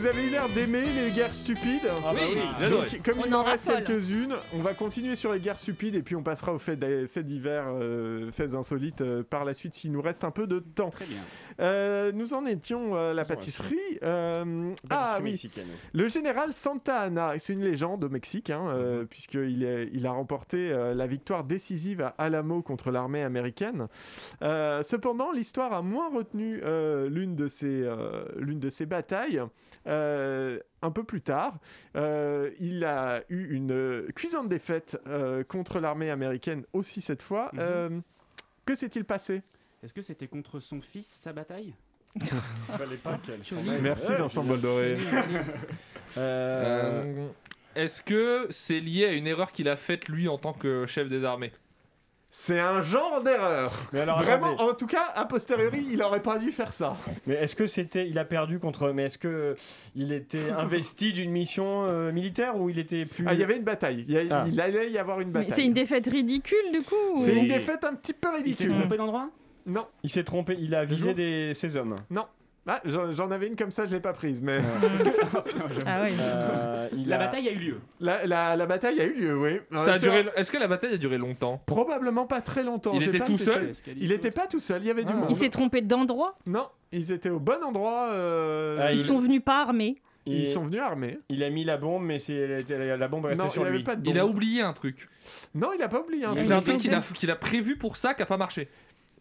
[0.00, 1.82] vous, eu l'air d'aimer, les guerres stupides.
[2.04, 5.32] Ah bah oui, Donc, comme On il en en reste quelques-unes, on va continuer sur
[5.32, 6.78] les guerres stupides et puis on passera aux faits
[7.18, 10.90] divers, euh, faits insolites euh, par la suite s'il nous reste un peu de temps.
[10.90, 11.20] Très bien.
[11.60, 13.76] Euh, nous en étions à la pâtisserie.
[14.02, 15.66] euh, ah oui, mexicaine.
[15.92, 20.12] le général Santa Anna, c'est une légende au Mexique, hein, euh, puisqu'il est- il a
[20.12, 23.88] remporté euh, la victoire décisive à Alamo contre l'armée américaine.
[24.42, 29.42] Euh, cependant, l'histoire a moins retenu euh, l'une de, ses, euh, l'une de ses batailles.
[29.90, 31.58] Euh, un peu plus tard,
[31.96, 37.50] euh, il a eu une euh, cuisante défaite euh, contre l'armée américaine aussi cette fois.
[37.52, 37.58] Mhm.
[37.60, 38.00] Euh,
[38.64, 39.42] que s'est-il passé?
[39.82, 41.74] Est-ce que c'était contre son fils, sa bataille?
[42.68, 43.40] Fallait pas qu'elle.
[43.82, 44.44] Merci, Vincent.
[44.44, 44.96] Boldoré.
[46.18, 47.28] Euh,
[47.76, 51.08] Est-ce que c'est lié à une erreur qu'il a faite lui en tant que chef
[51.08, 51.52] des armées?
[52.32, 53.72] C'est un genre d'erreur.
[53.92, 54.70] Mais alors, Vraiment, attendez.
[54.70, 56.96] en tout cas, a posteriori, il aurait pas dû faire ça.
[57.26, 59.56] Mais est-ce que c'était, il a perdu contre, mais est-ce que
[59.96, 63.56] il était investi d'une mission euh, militaire ou il était plus Ah, il y avait
[63.56, 64.04] une bataille.
[64.06, 64.44] Il, y a- Ah.
[64.46, 65.52] il allait y avoir une Mais bataille.
[65.56, 68.64] c'est une défaite ridicule du coup ou- C'est une défaite un petit peu Il s'est
[68.64, 68.78] ridicule.
[68.80, 69.28] trompé d'endroit?
[69.66, 71.96] Non, Il s'est trompé, il a visé jour des, ses hommes.
[72.10, 72.26] non.
[72.66, 74.86] Ah, j'en avais une comme ça, je l'ai pas prise, mais Oh,
[75.44, 75.64] putain.
[75.86, 76.12] Ah oui.
[76.20, 77.80] Euh, il La a- bataille a eu lieu.
[78.00, 79.60] la, la- la bataille a eu lieu, oui.
[79.78, 80.26] Ça a duré.
[80.36, 81.60] Est-ce que la bataille a duré longtemps?
[81.66, 82.92] Probablement pas très longtemps.
[82.94, 83.72] Il était pas tout seul?
[83.96, 85.16] Il était pas tout seul, il y avait du Ah.
[85.16, 85.30] monde.
[85.30, 86.36] Il s'est trompé d'endroit?
[86.46, 88.08] Non, ils étaient au bon endroit.
[88.12, 89.96] euh, Ah, Ils il- sont venus pas armés?
[90.26, 91.18] ils il- sont venus armés.
[91.30, 93.74] Il a mis la bombe, mais c'est la, bombe est restée Non, sur il lui.
[93.76, 95.08] avait pas de Il a oublié un truc.
[95.54, 96.58] Non, il a pas oublié un Il C'est truc.
[96.58, 98.68] un truc a, qu'il a prévu pour ça qui a pas marché.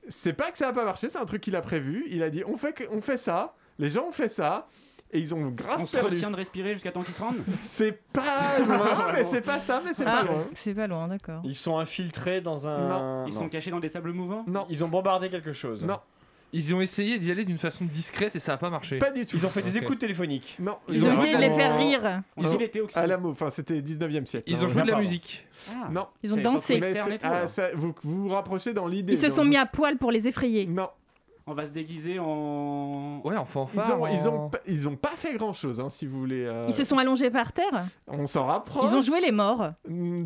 [0.10, 2.06] C'est pas que ça a pas marché, c'est un truc qu'il a prévu.
[2.10, 4.68] Il a dit on fait, que- on fait ça, les gens ont fait ça,
[5.12, 6.16] et ils ont grave On se perdu.
[6.16, 9.82] retient de respirer jusqu'à temps qu'ils se rendent C'est pas loin, mais c'est pas ça,
[9.84, 10.46] mais c'est Ah, pas loin.
[10.56, 11.42] c'est pas loin, d'accord.
[11.44, 12.88] Ils sont infiltrés dans un.
[12.90, 13.26] Non.
[13.28, 15.84] Ils sont cachés dans des sables mouvants Non, Ils ont bombardé quelque chose.
[15.84, 16.00] non,
[16.52, 18.98] Ils ont essayé d'y aller d'une façon discrète et ça a pas marché.
[18.98, 19.38] pas du tout.
[19.38, 20.56] Ils ont fait des écoutes téléphoniques.
[20.60, 22.22] Non, Ils, ont essayé de les faire rire.
[22.38, 22.98] Ils ont- était aussi.
[22.98, 24.50] à la mot, enfin c'était 19e siècle.
[24.50, 24.64] Ils hein.
[24.64, 25.46] ont joué de la musique.
[25.70, 26.08] Ah, Non.
[26.24, 26.80] Ils ont dansé.
[26.80, 26.88] tout,
[27.24, 29.14] ah, ça- vous, vous vous rapprochez dans l'idée.
[29.14, 30.66] Ils se sont mis à poil pour les effrayer.
[30.66, 30.90] Non,
[31.52, 33.22] On va se déguiser en.
[33.26, 34.00] Ouais, en ils fanfare.
[34.00, 36.46] ont, ils ont, pas- ils ont pas fait grand chose, si vous voulez.
[36.46, 37.86] euh, Ils se sont allongés par terre.
[38.08, 38.90] On s'en rapproche.
[38.92, 39.72] Ils ont joué les morts.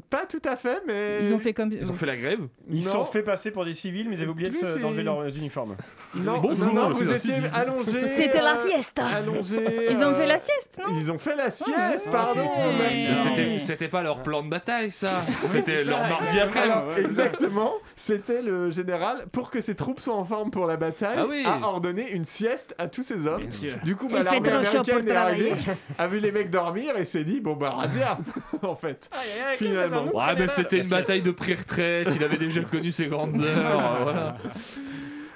[0.09, 1.19] Pas tout à fait, mais.
[1.23, 1.71] Ils ont fait comme.
[1.71, 2.41] Ils ont fait la grève.
[2.69, 2.91] Ils Non.
[2.91, 5.75] sont fait passer pour des civils, mais ils avaient oublié se- d'enlever leurs uniformes.
[6.15, 7.49] Non, Bonjour, non, non, vous étiez civil.
[7.53, 8.09] allongés.
[8.09, 9.05] C'était la euh, siesta.
[9.07, 9.87] Allongés.
[9.91, 12.49] Ils ont euh, fait la sieste, non Ils ont fait la sieste, pardon.
[12.77, 15.21] Mais C'était, c'était pas leur plan de bataille, ça.
[15.43, 16.67] C'était c'est leur ça, mardi après.
[16.67, 17.01] Ouais.
[17.01, 21.25] exactement, c'était le général, pour que ses troupes soient en forme pour la bataille, Ah
[21.27, 21.43] oui.
[21.45, 23.41] a ordonné une sieste à tous ses hommes.
[23.83, 25.53] Du coup, bah, l'armée américaine est arrivée,
[25.97, 28.17] a vu les mecs dormir et s'est dit, bon bah, radia,
[28.61, 29.09] en fait.
[29.55, 30.05] Finalement.
[30.15, 32.09] Ouais, mais c'était une bataille de pré-retraite.
[32.15, 33.95] Il avait déjà connu ses grandes heures.
[33.95, 34.37] euh, voilà.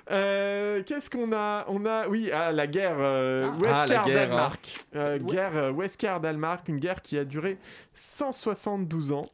[0.10, 4.74] Euh, Qu'est-ce qu'on a On a, oui, ah, la guerre euh, Ah, la guerre, Westcar-Danemark.
[4.96, 7.58] Euh, Guerre euh, Westcar-Danemark, une guerre qui a duré
[7.94, 9.26] 172 ans.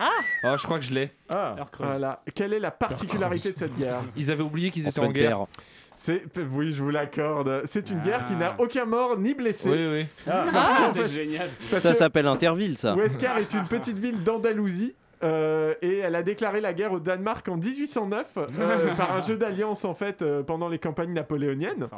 [0.43, 1.11] Oh, je crois que je l'ai.
[1.33, 1.55] Ah.
[1.77, 2.23] Voilà.
[2.33, 4.01] Quelle est la particularité de cette guerre?
[4.15, 5.45] Ils avaient oublié qu'ils En étaient en guerre.
[6.05, 7.61] C'est, oui, je vous l'accorde.
[7.63, 8.05] C'est une Ah.
[8.05, 9.69] guerre qui n'a aucun mort ni blessé.
[9.69, 10.05] Oui, oui.
[10.29, 10.43] Ah.
[10.51, 11.47] Parce qu'en c'est génial.
[11.71, 12.93] parce Ça s'appelle Interville, ça.
[12.93, 14.95] Westcar est une petite ville d'Andalousie.
[15.23, 19.37] euh, et elle a déclaré la guerre au Danemark en 1809 euh, par un jeu
[19.37, 21.95] d'alliance en fait euh, pendant les campagnes napoléoniennes Oh,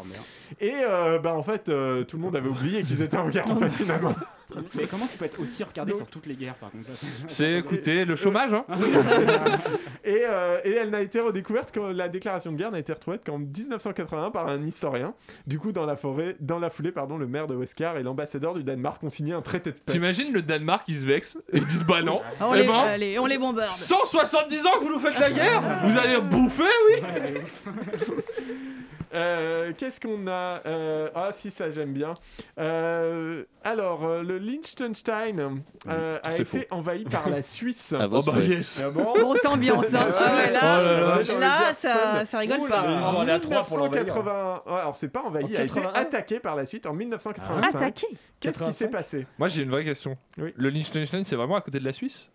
[0.62, 3.50] et euh, bah en fait euh, tout le monde avait oublié qu'ils étaient en guerre
[3.50, 4.14] en fait finalement
[4.76, 6.90] Mais comment tu peux être aussi regardé Donc- sur toutes les guerres par contre
[7.28, 8.66] c'est- écoutez, le chômage, hein.
[10.04, 13.20] et, euh, et elle n'a été redécouverte quand la déclaration de guerre n'a été retrouvée
[13.26, 15.14] qu'en 1981 par un historien
[15.48, 18.54] du coup dans la forêt dans la foulée pardon le maire de Westcar et l'ambassadeur
[18.54, 21.58] du Danemark ont signé un traité de paix T'imagines le Danemark, ils se vexent et
[21.58, 22.22] ils disent bah non.
[22.40, 23.72] On, Eh les, ben, allez, on les bombarde.
[23.72, 27.02] 170 ans que vous nous faites la guerre Vous allez bouffer, oui
[29.16, 32.14] Euh, Qu'est-ce qu'on a Euh, Ah si ça j'aime bien.
[32.60, 37.94] Euh, alors le Liechtenstein euh, a été envahi par la Suisse.
[37.98, 39.94] Ah, Oh bah yes Ah bon Grosse ambiance.
[39.94, 40.04] hein.
[40.06, 42.82] Ah ouais, là, Oh ça, ça rigole Ouh pas.
[42.82, 43.24] En.
[43.26, 46.02] 1980, ouais, alors c'est pas envahi, En il a été 81?
[46.02, 47.76] attaqué par la suite en 1985.
[47.76, 48.08] Attaqué.
[48.40, 48.92] Qu'est-ce qui s'est 85?
[48.92, 49.28] passé?
[49.40, 50.18] Moi j'ai une vraie question.
[50.38, 50.54] Oui.
[50.56, 52.30] Le Liechtenstein, c'est vraiment à côté de la Suisse?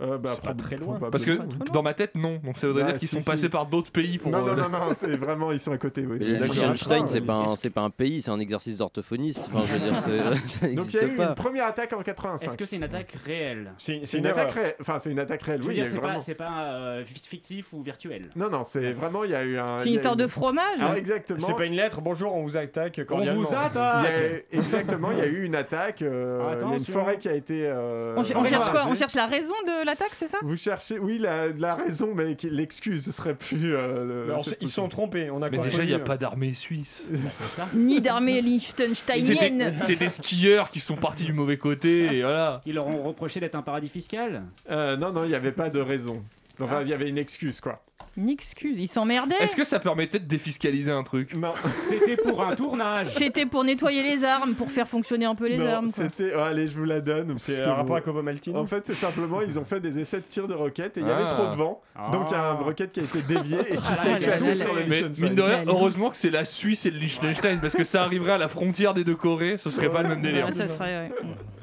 [0.00, 0.96] Euh, bah, C'est pas très loin.
[1.10, 1.40] Parce que
[1.72, 2.38] dans ma tête, non.
[2.44, 3.26] Donc ça voudrait Bah, dire qu'ils si, sont si.
[3.26, 4.30] passés par d'autres pays pour.
[4.30, 6.18] Non, non, euh, non, non, c'est vraiment, ils sont à côté, oui.
[6.20, 9.50] Liechtenstein, c'est Ah, pas, un- c'est pas un pays, c'est un exercice d'orthophoniste.
[9.52, 11.28] Enfin, je veux dire, c'est- ça Donc il y a eu pas.
[11.30, 12.46] une première attaque en 85.
[12.46, 13.72] Est-ce que c'est une attaque réelle?
[13.76, 14.74] C'est une, attaque réelle.
[14.80, 16.20] Enfin, c'est une attaque réelle, oui, c'est pas, vraiment.
[16.20, 18.30] c'est pas euh, fictif ou virtuel.
[18.36, 19.80] Non, non, c'est vraiment, il y a eu un.
[19.80, 20.78] C'est une histoire de fromage.
[20.80, 21.40] Alors exactement.
[21.40, 23.42] C'est pas une lettre, bonjour, on vous attaque cordialement.
[23.42, 24.22] Il y a-
[24.52, 26.02] exactement, il y a eu une attaque.
[26.02, 27.68] euh, il y a une forêt qui a été.
[28.16, 28.84] On, on cherche quoi?
[28.86, 29.87] On cherche la raison de
[30.18, 30.38] c'est ça?
[30.42, 33.74] Vous cherchez, oui, la, la raison, mais l'excuse, ce serait plus.
[33.74, 35.30] euh, le- Alors, ils sont trompés.
[35.30, 37.02] On a Mais déjà, il n'y a pas d'armée suisse.
[37.30, 37.68] Ça.
[37.74, 39.74] Ni d'armée liechtensteinienne.
[39.78, 42.60] c'est des skieurs qui sont partis du mauvais côté et voilà.
[42.66, 44.44] Ils leur ont reproché d'être un paradis fiscal?
[44.70, 46.22] Euh, non, non, il n'y avait pas de raison.
[46.60, 47.82] Enfin, il y avait une excuse, quoi.
[48.18, 49.36] Une excuse, ils s'emmerdaient.
[49.40, 51.52] Est-ce que ça permettait de défiscaliser un truc Non.
[51.78, 53.14] C'était pour un tournage.
[53.14, 55.86] C'était pour nettoyer les armes, pour faire fonctionner un peu les non, armes.
[55.86, 56.32] c'était.
[56.36, 57.38] oh, allez, je vous la donne.
[57.38, 60.00] C'est parce que un rapport bon- avec En fait, c'est simplement, ils ont fait des
[60.00, 61.32] essais de tir de roquettes et il y avait Ah.
[61.32, 61.80] trop de vent.
[62.12, 62.62] Donc, il y a un Ah.
[62.64, 65.24] roquette qui a été dévié et qui Ah, s'est la- éclaté la- sur le Liechtenstein.
[65.24, 68.32] mine de rien, heureusement que c'est la Suisse et le Liechtenstein parce que ça arriverait
[68.32, 70.52] à la frontière des deux Corées, ce serait pas le même délire.
[70.52, 71.12] Ça serait, ouais.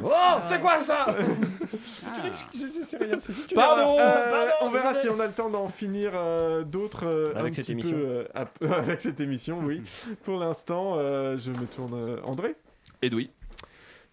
[0.03, 0.10] Oh,
[0.47, 1.08] c'est quoi ça?
[2.86, 6.12] C'est rien, c'est Pardon Euh, Pardon, on verra si on a le temps d'en finir
[6.14, 7.98] euh, d'autres euh, Avec un cette petit émission.
[7.98, 9.82] peu, euh, ap- avec cette émission, oui.
[10.24, 11.93] Pour l'instant, euh, je me tourne.
[11.93, 12.56] euh, André,
[13.02, 13.32] Edoui,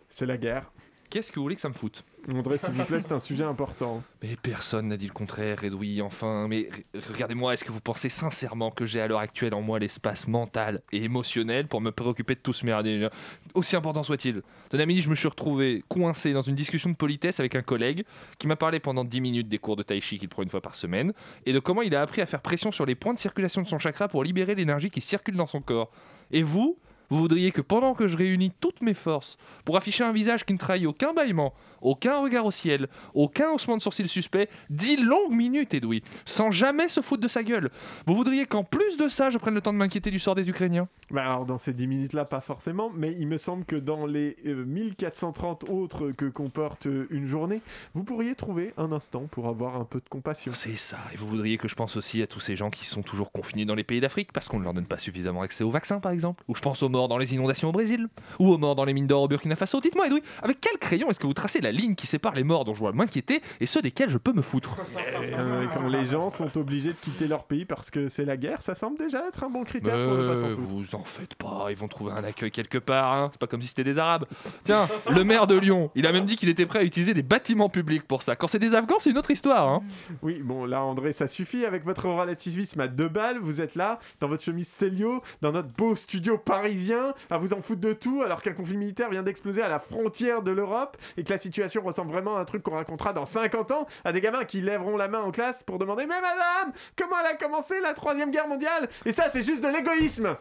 [0.08, 0.70] c'est la guerre.
[1.10, 2.04] qu'est-ce que vous voulez que ça me foute?
[2.30, 4.02] André, s'il vous plaît, c'est un sujet important.
[4.22, 6.46] Mais personne n'a dit le contraire, Edoui, enfin.
[6.48, 6.68] Mais
[7.12, 10.82] regardez-moi, est-ce que vous pensez sincèrement que j'ai à l'heure actuelle en moi l'espace mental
[10.92, 13.08] et émotionnel pour me préoccuper de tout ce merdier
[13.54, 14.42] Aussi important soit-il.
[14.70, 18.04] Tenez, midi, je me suis retrouvé coincé dans une discussion de politesse avec un collègue
[18.38, 20.60] qui m'a parlé pendant 10 minutes des cours de tai chi qu'il prend une fois
[20.60, 21.12] par semaine
[21.44, 23.68] et de comment il a appris à faire pression sur les points de circulation de
[23.68, 25.90] son chakra pour libérer l'énergie qui circule dans son corps.
[26.30, 26.78] Et vous
[27.12, 30.54] vous voudriez que pendant que je réunis toutes mes forces pour afficher un visage qui
[30.54, 31.52] ne trahit aucun bâillement,
[31.82, 36.88] aucun regard au ciel, aucun haussement de sourcil suspect, dix longues minutes, Edoui, sans jamais
[36.88, 37.70] se foutre de sa gueule.
[38.06, 40.48] Vous voudriez qu'en plus de ça, je prenne le temps de m'inquiéter du sort des
[40.48, 40.88] Ukrainiens?
[41.10, 44.36] Bah alors, dans ces 10 minutes-là, pas forcément, mais il me semble que dans les
[44.46, 47.60] euh, 1430 autres que comporte euh, une journée,
[47.94, 50.52] vous pourriez trouver un instant pour avoir un peu de compassion.
[50.54, 50.98] C'est ça.
[51.12, 53.64] Et vous voudriez que je pense aussi à tous ces gens qui sont toujours confinés
[53.64, 56.12] dans les pays d'Afrique parce qu'on ne leur donne pas suffisamment accès au vaccin, par
[56.12, 58.08] exemple Ou je pense aux morts dans les inondations au Brésil
[58.38, 61.10] Ou aux morts dans les mines d'or au Burkina Faso Dites-moi, Edoui, avec quel crayon
[61.10, 63.66] est-ce que vous tracez la ligne qui sépare les morts dont je dois m'inquiéter et
[63.66, 64.76] ceux desquels je peux me foutre
[65.32, 68.60] Euh, quand les gens sont obligés de quitter leur pays parce que c'est la guerre,
[68.60, 70.68] ça semble déjà être un bon critère pour ne pas s'en Mais foutre.
[70.68, 73.28] vous en faites pas, ils vont trouver un accueil quelque part, hein.
[73.32, 74.26] c'est pas comme si c'était des Arabes.
[74.64, 77.22] Tiens, le maire de Lyon, il a même dit qu'il était prêt à utiliser des
[77.22, 78.36] bâtiments publics pour ça.
[78.36, 79.68] Quand c'est des Afghans, c'est une autre histoire.
[79.68, 79.82] Hein.
[80.22, 83.38] Oui, bon, là, André, ça suffit avec votre relativisme à deux balles.
[83.40, 87.62] Vous êtes là, dans votre chemise Célio, dans notre beau studio parisien, à vous en
[87.62, 91.24] foutre de tout, alors qu'un conflit militaire vient d'exploser à la frontière de l'Europe et
[91.24, 94.20] que la situation ressemble vraiment à un truc qu'on racontera dans 50 ans à des
[94.20, 97.80] gamins qui lèveront la main en classe pour demander Mais madame, comment elle a commencé
[97.80, 98.88] la troisième guerre mondiale?
[99.04, 100.36] Et ça, c'est juste de l'égoïsme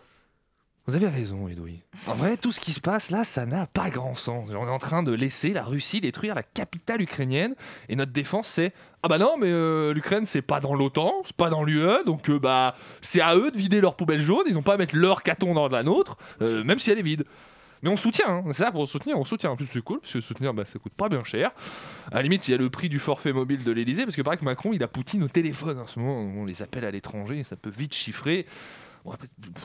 [0.88, 1.82] Vous avez raison, Edoui.
[2.08, 4.50] En vrai, tout ce qui se passe là, ça n'a pas grand sens.
[4.50, 7.56] On est en train de laisser la Russie détruire la capitale ukrainienne
[7.90, 11.36] et notre défense, c'est Ah bah non, mais euh, l'Ukraine, c'est pas dans l'OTAN, c'est
[11.36, 14.58] pas dans l'UE, donc euh, bah c'est à eux de vider leur poubelle jaune, ils
[14.58, 17.26] ont pas à mettre leur caton dans la nôtre, euh, même si elle est vide.
[17.84, 18.44] Mais on soutient, hein.
[18.48, 19.52] c'est ça pour soutenir, on soutient.
[19.52, 21.52] En plus, c'est cool, parce que soutenir, bah, ça coûte pas bien cher.
[22.12, 24.22] À la limite, il y a le prix du forfait mobile de l'Elysée, parce que
[24.22, 26.20] pareil que Macron, il a Poutine au téléphone en ce moment.
[26.42, 28.46] On les appelle à l'étranger, ça peut vite chiffrer.
[29.04, 29.14] Bon,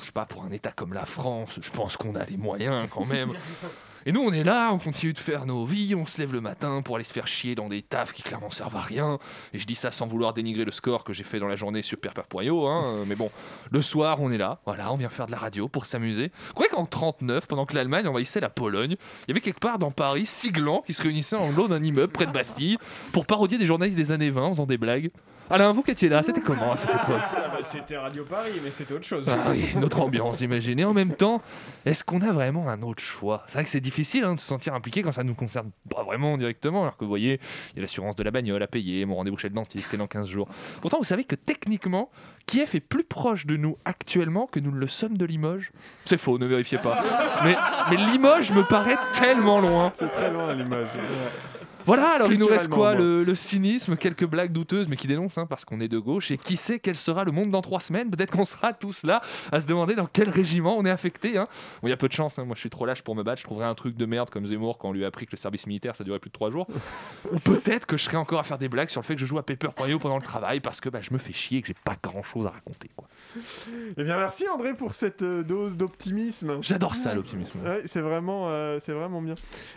[0.01, 2.89] je sais pas, pour un État comme la France, je pense qu'on a les moyens
[2.91, 3.33] quand même.
[4.09, 6.41] Et nous, on est là, on continue de faire nos vies, on se lève le
[6.41, 9.19] matin pour aller se faire chier dans des tafs qui clairement servent à rien.
[9.53, 11.83] Et je dis ça sans vouloir dénigrer le score que j'ai fait dans la journée
[11.83, 11.99] sur
[12.29, 13.03] Poyot, hein.
[13.09, 13.33] Mais bon,
[13.73, 16.31] le soir, on est là, voilà, on vient faire de la radio pour s'amuser.
[16.55, 19.91] Croyez qu'en 39, pendant que l'Allemagne envahissait la Pologne, il y avait quelque part dans
[19.91, 22.79] Paris six glands qui se réunissaient en lot d'un immeuble près de Bastille
[23.11, 25.11] pour parodier des journalistes des années 20 en faisant des blagues
[25.49, 28.61] Alain, vous qui étiez là, c'était comment à cette époque Ah bah, C'était Radio Paris,
[28.65, 29.29] mais c'était autre chose.
[29.29, 30.81] Ah oui, une autre ambiance, j'imagine.
[30.81, 31.41] Et en même temps,
[31.85, 33.45] est-ce qu'on a vraiment un autre choix?
[33.47, 35.71] C'est vrai que c'est difficile hein, de se sentir impliqué quand ça ne nous concerne
[35.89, 36.83] pas vraiment directement.
[36.83, 37.39] Alors que vous voyez,
[37.73, 39.97] il y a l'assurance de la bagnole à payer, mon rendez-vous chez le dentiste est
[39.97, 40.49] dans 15 jours.
[40.81, 42.11] Pourtant, vous savez que techniquement,
[42.47, 45.71] Kiev est plus proche de nous actuellement que nous ne le sommes de Limoges.
[46.07, 47.01] C'est faux, ne vérifiez pas.
[47.45, 47.57] Mais,
[47.91, 49.93] mais Limoges me paraît tellement loin.
[49.95, 50.89] C'est très loin, Limoges.
[51.87, 55.39] Voilà, alors il nous reste quoi le, le cynisme, quelques blagues douteuses, mais qui dénoncent,
[55.39, 56.31] hein, parce qu'on est de gauche.
[56.31, 58.11] Et qui sait quel sera le monde dans trois semaines?
[58.11, 59.23] Peut-être qu'on sera tous là
[59.53, 61.39] à se demander dans quel régiment on est affecté.
[61.39, 61.45] Hein.
[61.81, 63.23] Bon, il y a peu de chance, hein, moi je suis trop lâche pour me
[63.23, 63.41] battre.
[63.41, 65.39] Je trouverais un truc de merde comme Zemmour quand on lui a appris que le
[65.39, 66.67] service militaire ça durait plus de trois jours.
[67.33, 69.27] Ou peut-être que je serais encore à faire des blagues sur le fait que je
[69.27, 71.61] joue à Paper Mario pendant le travail parce que bah, je me fais chier et
[71.63, 72.91] que j'ai pas grand chose à raconter.
[72.97, 73.09] Quoi.
[73.97, 76.59] Eh bien, merci André pour cette euh, dose d'optimisme.
[76.63, 77.61] J'adore ça, l'optimisme.
[77.65, 79.35] Ouais, c'est vraiment, euh, c'est vraiment bien.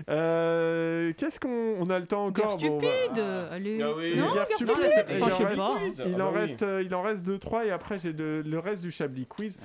[0.10, 3.82] Euh, Qu'est-ce qu'on on a le temps encore Guerre Bon, bah, stupide, allez.
[3.82, 4.16] Ah oui.
[4.16, 4.76] Non, Guerre guerre stupide.
[4.76, 5.06] stupide.
[5.10, 5.72] Il Enfin, en sais reste- pas.
[6.06, 8.60] Il Ah en bah reste, euh, il en reste 2 3 et après j'ai le,
[8.60, 9.58] reste du Chablis quiz.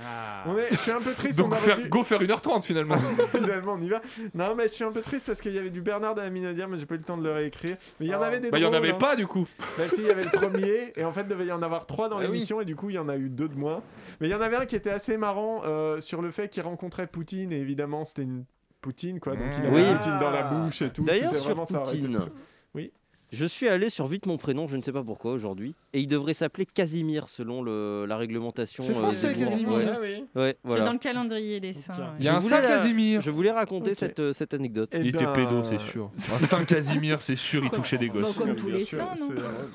[0.47, 1.39] On est, je suis un peu triste.
[1.39, 2.97] Donc on faire, dû- go faire 1h30 finalement.
[3.33, 4.01] Finalement, on y va.
[4.35, 6.31] Non, mais je suis un peu triste parce qu'il y avait du Bernard de la
[6.31, 7.77] Minaudière, mais j'ai pas eu le temps de le réécrire.
[8.01, 8.99] Mais il y en avait des bah, il y en avait hein.
[8.99, 9.47] pas du coup.
[9.79, 11.87] Bah si, il y avait le premier, et en fait, il devait y en avoir
[11.87, 12.27] trois dans Ah oui.
[12.27, 13.83] l'émission, et du coup, il y en a eu deux de moins.
[14.21, 16.63] Mais il y en avait un qui était assez marrant euh, sur le fait qu'il
[16.63, 18.45] rencontrait Poutine, et évidemment, c'était une
[18.85, 19.35] Poutine, quoi.
[19.35, 19.95] Donc il avait Oui.
[19.95, 21.05] Poutine dans la bouche et tout.
[21.05, 22.33] D'ailleurs, sur vraiment ça Poutine, Oui.
[23.35, 26.07] Je suis allé sur vite mon prénom, je ne sais pas pourquoi aujourd'hui, et il
[26.07, 28.85] devrait s'appeler Casimir selon le- la réglementation.
[28.85, 29.35] C'est euh, français.
[29.35, 29.69] Casimir.
[29.73, 29.87] Ouais.
[29.93, 30.25] Ah oui.
[30.37, 30.85] Ouais, C'est voilà.
[30.85, 31.95] dans le calendrier des saints.
[31.99, 32.05] ouais.
[32.21, 33.21] Il y a un Saint Casimir.
[33.21, 34.91] Je voulais raconter cette, euh, cette anecdote.
[34.93, 36.11] Eh Il était ben, pédo, c'est sûr.
[36.35, 38.35] Un Saint Casimir, c'est sûr, il touchait des gosses.
[38.37, 39.29] comme tous les saints, non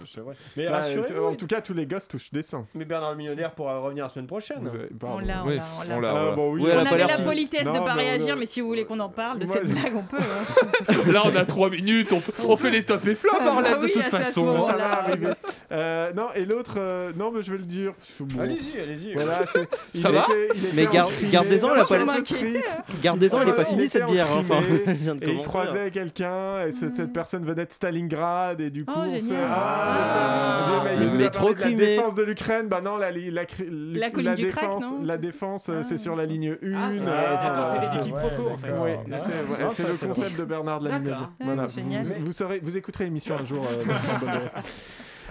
[0.05, 0.35] c'est- vrai.
[0.55, 0.85] Mais Bah,
[1.27, 2.65] en tout cas, tous les gosses touchent des seins.
[2.73, 4.69] mais Bernard le millionnaire pourra revenir la semaine prochaine.
[5.03, 5.63] On l'a, on Oui, l'a,
[5.95, 6.13] on l'a.
[6.37, 7.25] on Ah, avait l'air la fine.
[7.25, 9.95] politesse de mais pas réagir, mais si vous voulez qu'on en parle de cette blague,
[9.95, 10.17] on peut.
[10.17, 11.11] hein.
[11.11, 12.13] Là, on a 3 minutes,
[12.47, 14.65] on, fait les top et flop, Ah, de toute façon.
[14.65, 15.27] Ça va arriver.
[15.71, 17.93] Euh, non, et l'autre, euh, non, mais je vais le dire.
[18.19, 18.41] bon.
[18.41, 19.13] Allez-y, allez-y.
[19.13, 21.29] Voilà, c'est- il Ça va était- il était Mais gar- encrié.
[21.31, 22.71] gardez-en, elle je pas triste.
[23.01, 24.27] Gardez-en, elle Il finie était cette bière.
[24.31, 27.65] hein, Enfin, encrié, je viens de Et il croisait quelqu'un, et cette, cette personne venait
[27.65, 29.45] de Stalingrad, et du coup, Oh, on s'est- génial.
[29.49, 30.65] Ah, mais ça- Ah.
[30.65, 31.85] on dit, mais il Le vous a métro parlé de la crimé.
[31.85, 34.99] défense de l'Ukraine, bah non, la, li- la, cri- La colline du crack, défense, non
[35.03, 36.73] la défense, euh, c'est sur la ligne 1.
[36.75, 37.81] Ah, c'est- d'accord, voilà.
[37.81, 38.67] c'est des quiproquos, en fait.
[38.71, 39.17] Oui, c'est ouais, non,
[39.71, 41.19] c'est ça, le c'est concept de Bernard de la D'accord.
[41.19, 41.27] Ligne.
[41.39, 42.03] Ah, Voilà, génial.
[42.03, 43.65] vous, vous, saurez- vous écouterez l'émission un jour.
[43.67, 43.83] euh,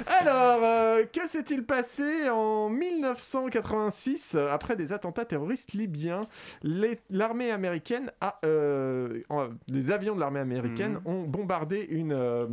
[0.06, 6.22] Alors, euh, que s'est-il passé en 1986 euh, après des attentats terroristes libyens?
[6.62, 11.12] Les- L'armée américaine a, euh, en- les avions de l'armée américaine Mhm.
[11.12, 12.46] ont bombardé une, euh,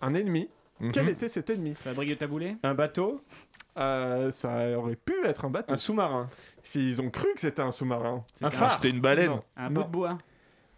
[0.00, 0.48] un ennemi.
[0.80, 0.92] Mhm.
[0.92, 1.74] Quel était cet ennemi?
[1.74, 3.20] Fabrique de taboulé Un bateau,
[3.80, 5.72] Euh, Ça aurait pu être un bateau.
[5.72, 6.28] un sous-marin,
[6.64, 8.24] S'ils ont cru que c'était un sous-marin.
[8.42, 9.28] un Ah, phare, C'était une baleine.
[9.30, 9.42] Non.
[9.56, 10.18] Un bout de bois.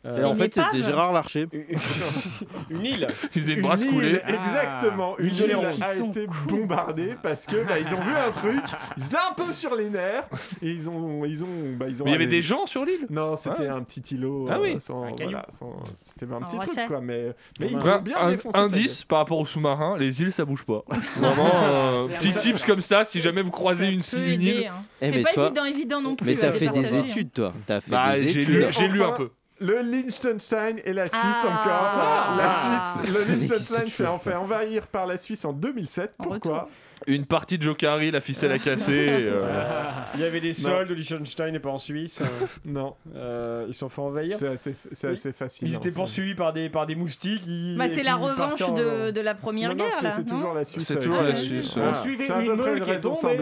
[0.07, 1.47] Euh, en fait, c'était Gérard Larcher.
[2.71, 3.09] une île.
[3.35, 4.21] Ils faisaient une brasse île, coulée.
[4.27, 5.15] exactement.
[5.19, 8.63] Ah, Une île a été bombardée parce que bah, ils ont vu un truc,
[8.97, 10.25] ils étaient un peu sur les nerfs
[10.63, 12.05] et ils ont, ils ont, bah, ils ont.
[12.05, 13.07] Mais il y avait des gens sur l'île?
[13.11, 13.75] Non, c'était Ah.
[13.75, 14.47] un petit îlot.
[14.51, 14.77] Ah euh, oui.
[14.81, 15.31] sans- Un caillou.
[15.31, 18.59] voilà, sans- C'était un Un petit truc quoi, mais mais ils ont bien un- défoncé.
[18.59, 20.83] indice par rapport aux sous-marins, les îles ça bouge pas.
[21.17, 24.01] Vraiment, euh, petit tips comme ça, si jamais vous croisez une,
[24.41, 24.69] île.
[24.71, 24.75] hein.
[25.03, 26.27] Eh, C'est pas évident, évident non plus.
[26.27, 27.05] Mais euh, t'as de fait des hein.
[27.05, 27.53] études, toi.
[27.67, 28.49] T'as fait Bah, des j'ai études.
[28.55, 29.31] lu, Et j'ai lu un peu.
[29.61, 31.47] Le Liechtenstein et la Suisse Ah.
[31.47, 32.37] encore.
[32.37, 32.95] La Ah.
[33.07, 34.07] Le Ça Liechtenstein s'est plus.
[34.07, 36.13] enfin envahir par la Suisse en 2007.
[36.19, 36.69] En Pourquoi
[37.07, 38.93] Une partie de Jokari, la ficelle a cassé.
[39.09, 42.21] euh, Il y avait des soldes au Liechtenstein et pas en Suisse.
[42.65, 44.37] Non, Euh, ils se sont fait envahir.
[44.39, 45.13] c'est assez, c'est Oui.
[45.15, 45.69] assez facile.
[45.69, 47.43] Ils étaient poursuivis par des, par des moustiques.
[47.47, 50.65] ils- Bah, c'est la revanche en- de, de la première Non, guerre, c'est- toujours la
[50.65, 50.87] Suisse.
[50.87, 51.75] C'est euh, toujours la a- Suisse.
[51.77, 53.37] On suivait C'est à une peu près meule une qui est raison tombée.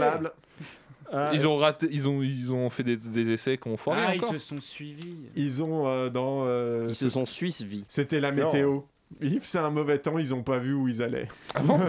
[1.13, 4.03] Ah, Ils ont raté, ils ont, ils ont fait des, des essais qui ont foiré
[4.07, 4.33] Ah, ils encore.
[4.35, 5.17] se sont suivis.
[5.37, 6.45] Ils ont euh, dans.
[6.45, 7.85] euh, Ils se sont suisse vie.
[7.89, 8.81] C'était la météo.
[9.21, 11.27] Yves, c'est un mauvais temps, ils ont pas vu où ils allaient.
[11.55, 11.81] Ah bon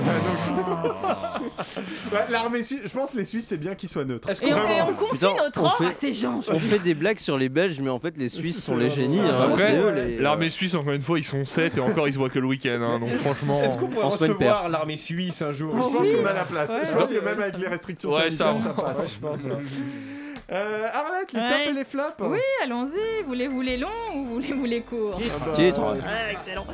[2.31, 4.29] L'armée suisse, je pense que les Suisses, c'est bien qu'ils soient neutres.
[4.29, 4.87] Est-ce Et on, et Vraiment.
[4.89, 6.39] on confie Putain, notre on or fait- à ces gens.
[6.49, 9.17] On fait des blagues sur les Belges, mais en fait, les Suisses sont les génies.
[9.17, 9.43] ça.
[9.43, 9.49] hein.
[9.51, 12.13] Après, C'est eux, les- L'armée suisse, encore une fois, ils sont 7 et encore ils
[12.13, 12.79] se voient que le week-end.
[12.81, 13.61] hein, donc franchement.
[13.63, 16.13] Est-ce qu'on pourrait En semaine recevoir l'armée suisse un jour Je pense oui.
[16.15, 16.69] qu'on a la place.
[16.69, 16.85] Ouais.
[16.85, 18.87] Je pense que même avec les restrictions Ouais, ça sanitaires, ça, va.
[18.89, 19.19] passe.
[20.51, 21.47] Euh, Arlette, les Ouais.
[21.47, 23.23] tops et les flops Oui, allons-y.
[23.25, 25.81] Voulez-vous les longs ou voulez-vous les courts Ah bah, Titre.
[25.93, 26.65] Ouais, excellent.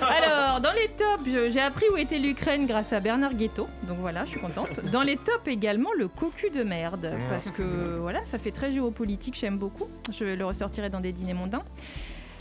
[0.00, 3.68] Alors, dans les tops, j'ai appris où était l'Ukraine grâce à Bernard Guetto.
[3.82, 4.80] Donc voilà, je suis contente.
[4.90, 7.12] Dans les tops également, le cocu de merde.
[7.28, 9.88] Parce que voilà, ça fait très géopolitique, j'aime beaucoup.
[10.10, 11.62] Je le ressortirai dans des dîners mondains.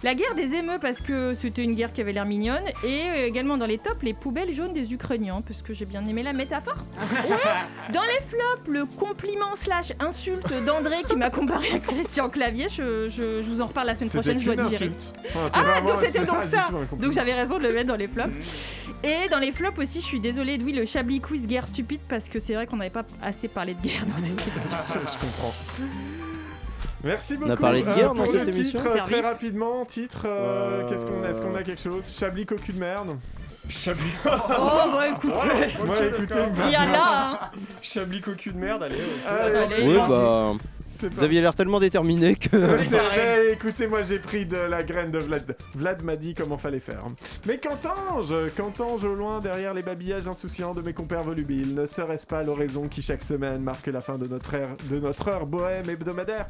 [0.05, 2.61] La guerre des émeux parce que c'était une guerre qui avait l'air mignonne.
[2.83, 6.21] Et également dans les tops, les poubelles jaunes des Ukrainiens parce que j'ai bien aimé
[6.21, 6.75] la métaphore.
[7.27, 7.91] Ouais.
[7.91, 12.67] Dans les flops, le compliment slash insulte d'André qui m'a comparé à Christian Clavier.
[12.69, 14.91] Je, je- je vous en reparle la semaine prochaine, je dois digérer.
[15.27, 16.67] Enfin, Ah, vraiment- donc c'était c'est donc ça.
[16.97, 18.29] Donc j'avais raison de le mettre dans les flops.
[19.03, 22.29] Et dans les flops aussi, je suis désolée, Edoui, le Chablis quiz guerre stupide parce
[22.29, 24.77] que c'est vrai qu'on n'avait pas assez parlé de guerre dans cette émission.
[24.93, 25.53] je comprends.
[27.05, 27.51] Merci beaucoup.
[27.51, 30.81] a parlé de Euh, guerre pour dans cette émission titre, euh, Très rapidement, titre, euh,
[30.81, 32.03] Euh, qu'est-ce qu'on a Est-ce qu'on a quelque chose?
[32.17, 33.17] Chablis cocu de merde.
[33.69, 34.03] Chablis.
[34.25, 36.35] Oh bah écoutez, Moi, écoutez,
[36.65, 37.49] il y a là, hein.
[37.81, 38.95] Chablis cocu de merde, allez.
[39.27, 39.87] Allez, Ça, c'est allez.
[39.87, 40.53] Oui, bah.
[41.01, 42.81] Vous aviez l'air tellement déterminé que.
[42.81, 45.55] C'est vrai, écoutez, moi j'ai pris de la graine de Vlad.
[45.75, 47.03] Vlad m'a dit comment fallait faire.
[47.45, 48.49] Mais qu'entends-je?
[48.55, 51.75] Qu'entends-je au loin derrière les babillages insouciants de mes compères volubiles?
[51.75, 55.27] Ne serait-ce pas l'oraison qui chaque semaine marque la fin de notre heure, de notre
[55.27, 56.47] heure bohème hebdomadaire?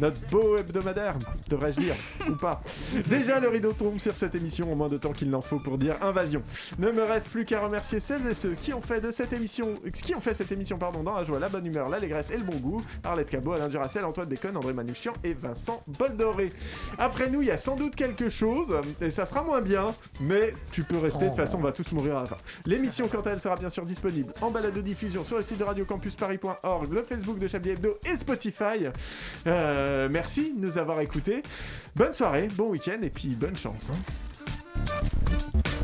[0.00, 1.16] Notre beau hebdomadaire,
[1.48, 1.94] devrais-je dire,
[2.28, 2.62] ou pas?
[3.08, 5.78] Déjà le rideau tombe sur cette émission en moins de temps qu'il n'en faut pour
[5.78, 6.42] dire invasion.
[6.78, 9.74] Ne me reste plus qu'à remercier celles et ceux qui ont fait de cette émission,
[9.92, 12.44] qui ont fait cette émission pardon, dans la joie, la bonne humeur, l'allégresse et le
[12.44, 12.80] bon goût.
[13.02, 16.52] Arlette Cabot, Alain Duracell, Antoine Déconne, André Manouchian et Vincent Boldoré.
[16.98, 20.54] Après nous, il y a sans doute quelque chose et ça sera moins bien, mais
[20.72, 21.24] tu peux rester.
[21.24, 22.36] De toute façon, on va tous mourir à la fin.
[22.66, 25.58] L'émission, quant à elle, sera bien sûr disponible en balade de diffusion sur le site
[25.58, 28.86] de radiocampusparis.org, le Facebook de Chablis Hebdo et Spotify.
[29.46, 31.42] Euh, merci de nous avoir écoutés.
[31.94, 33.90] Bonne soirée, bon week-end et puis bonne chance.
[33.92, 35.83] hein.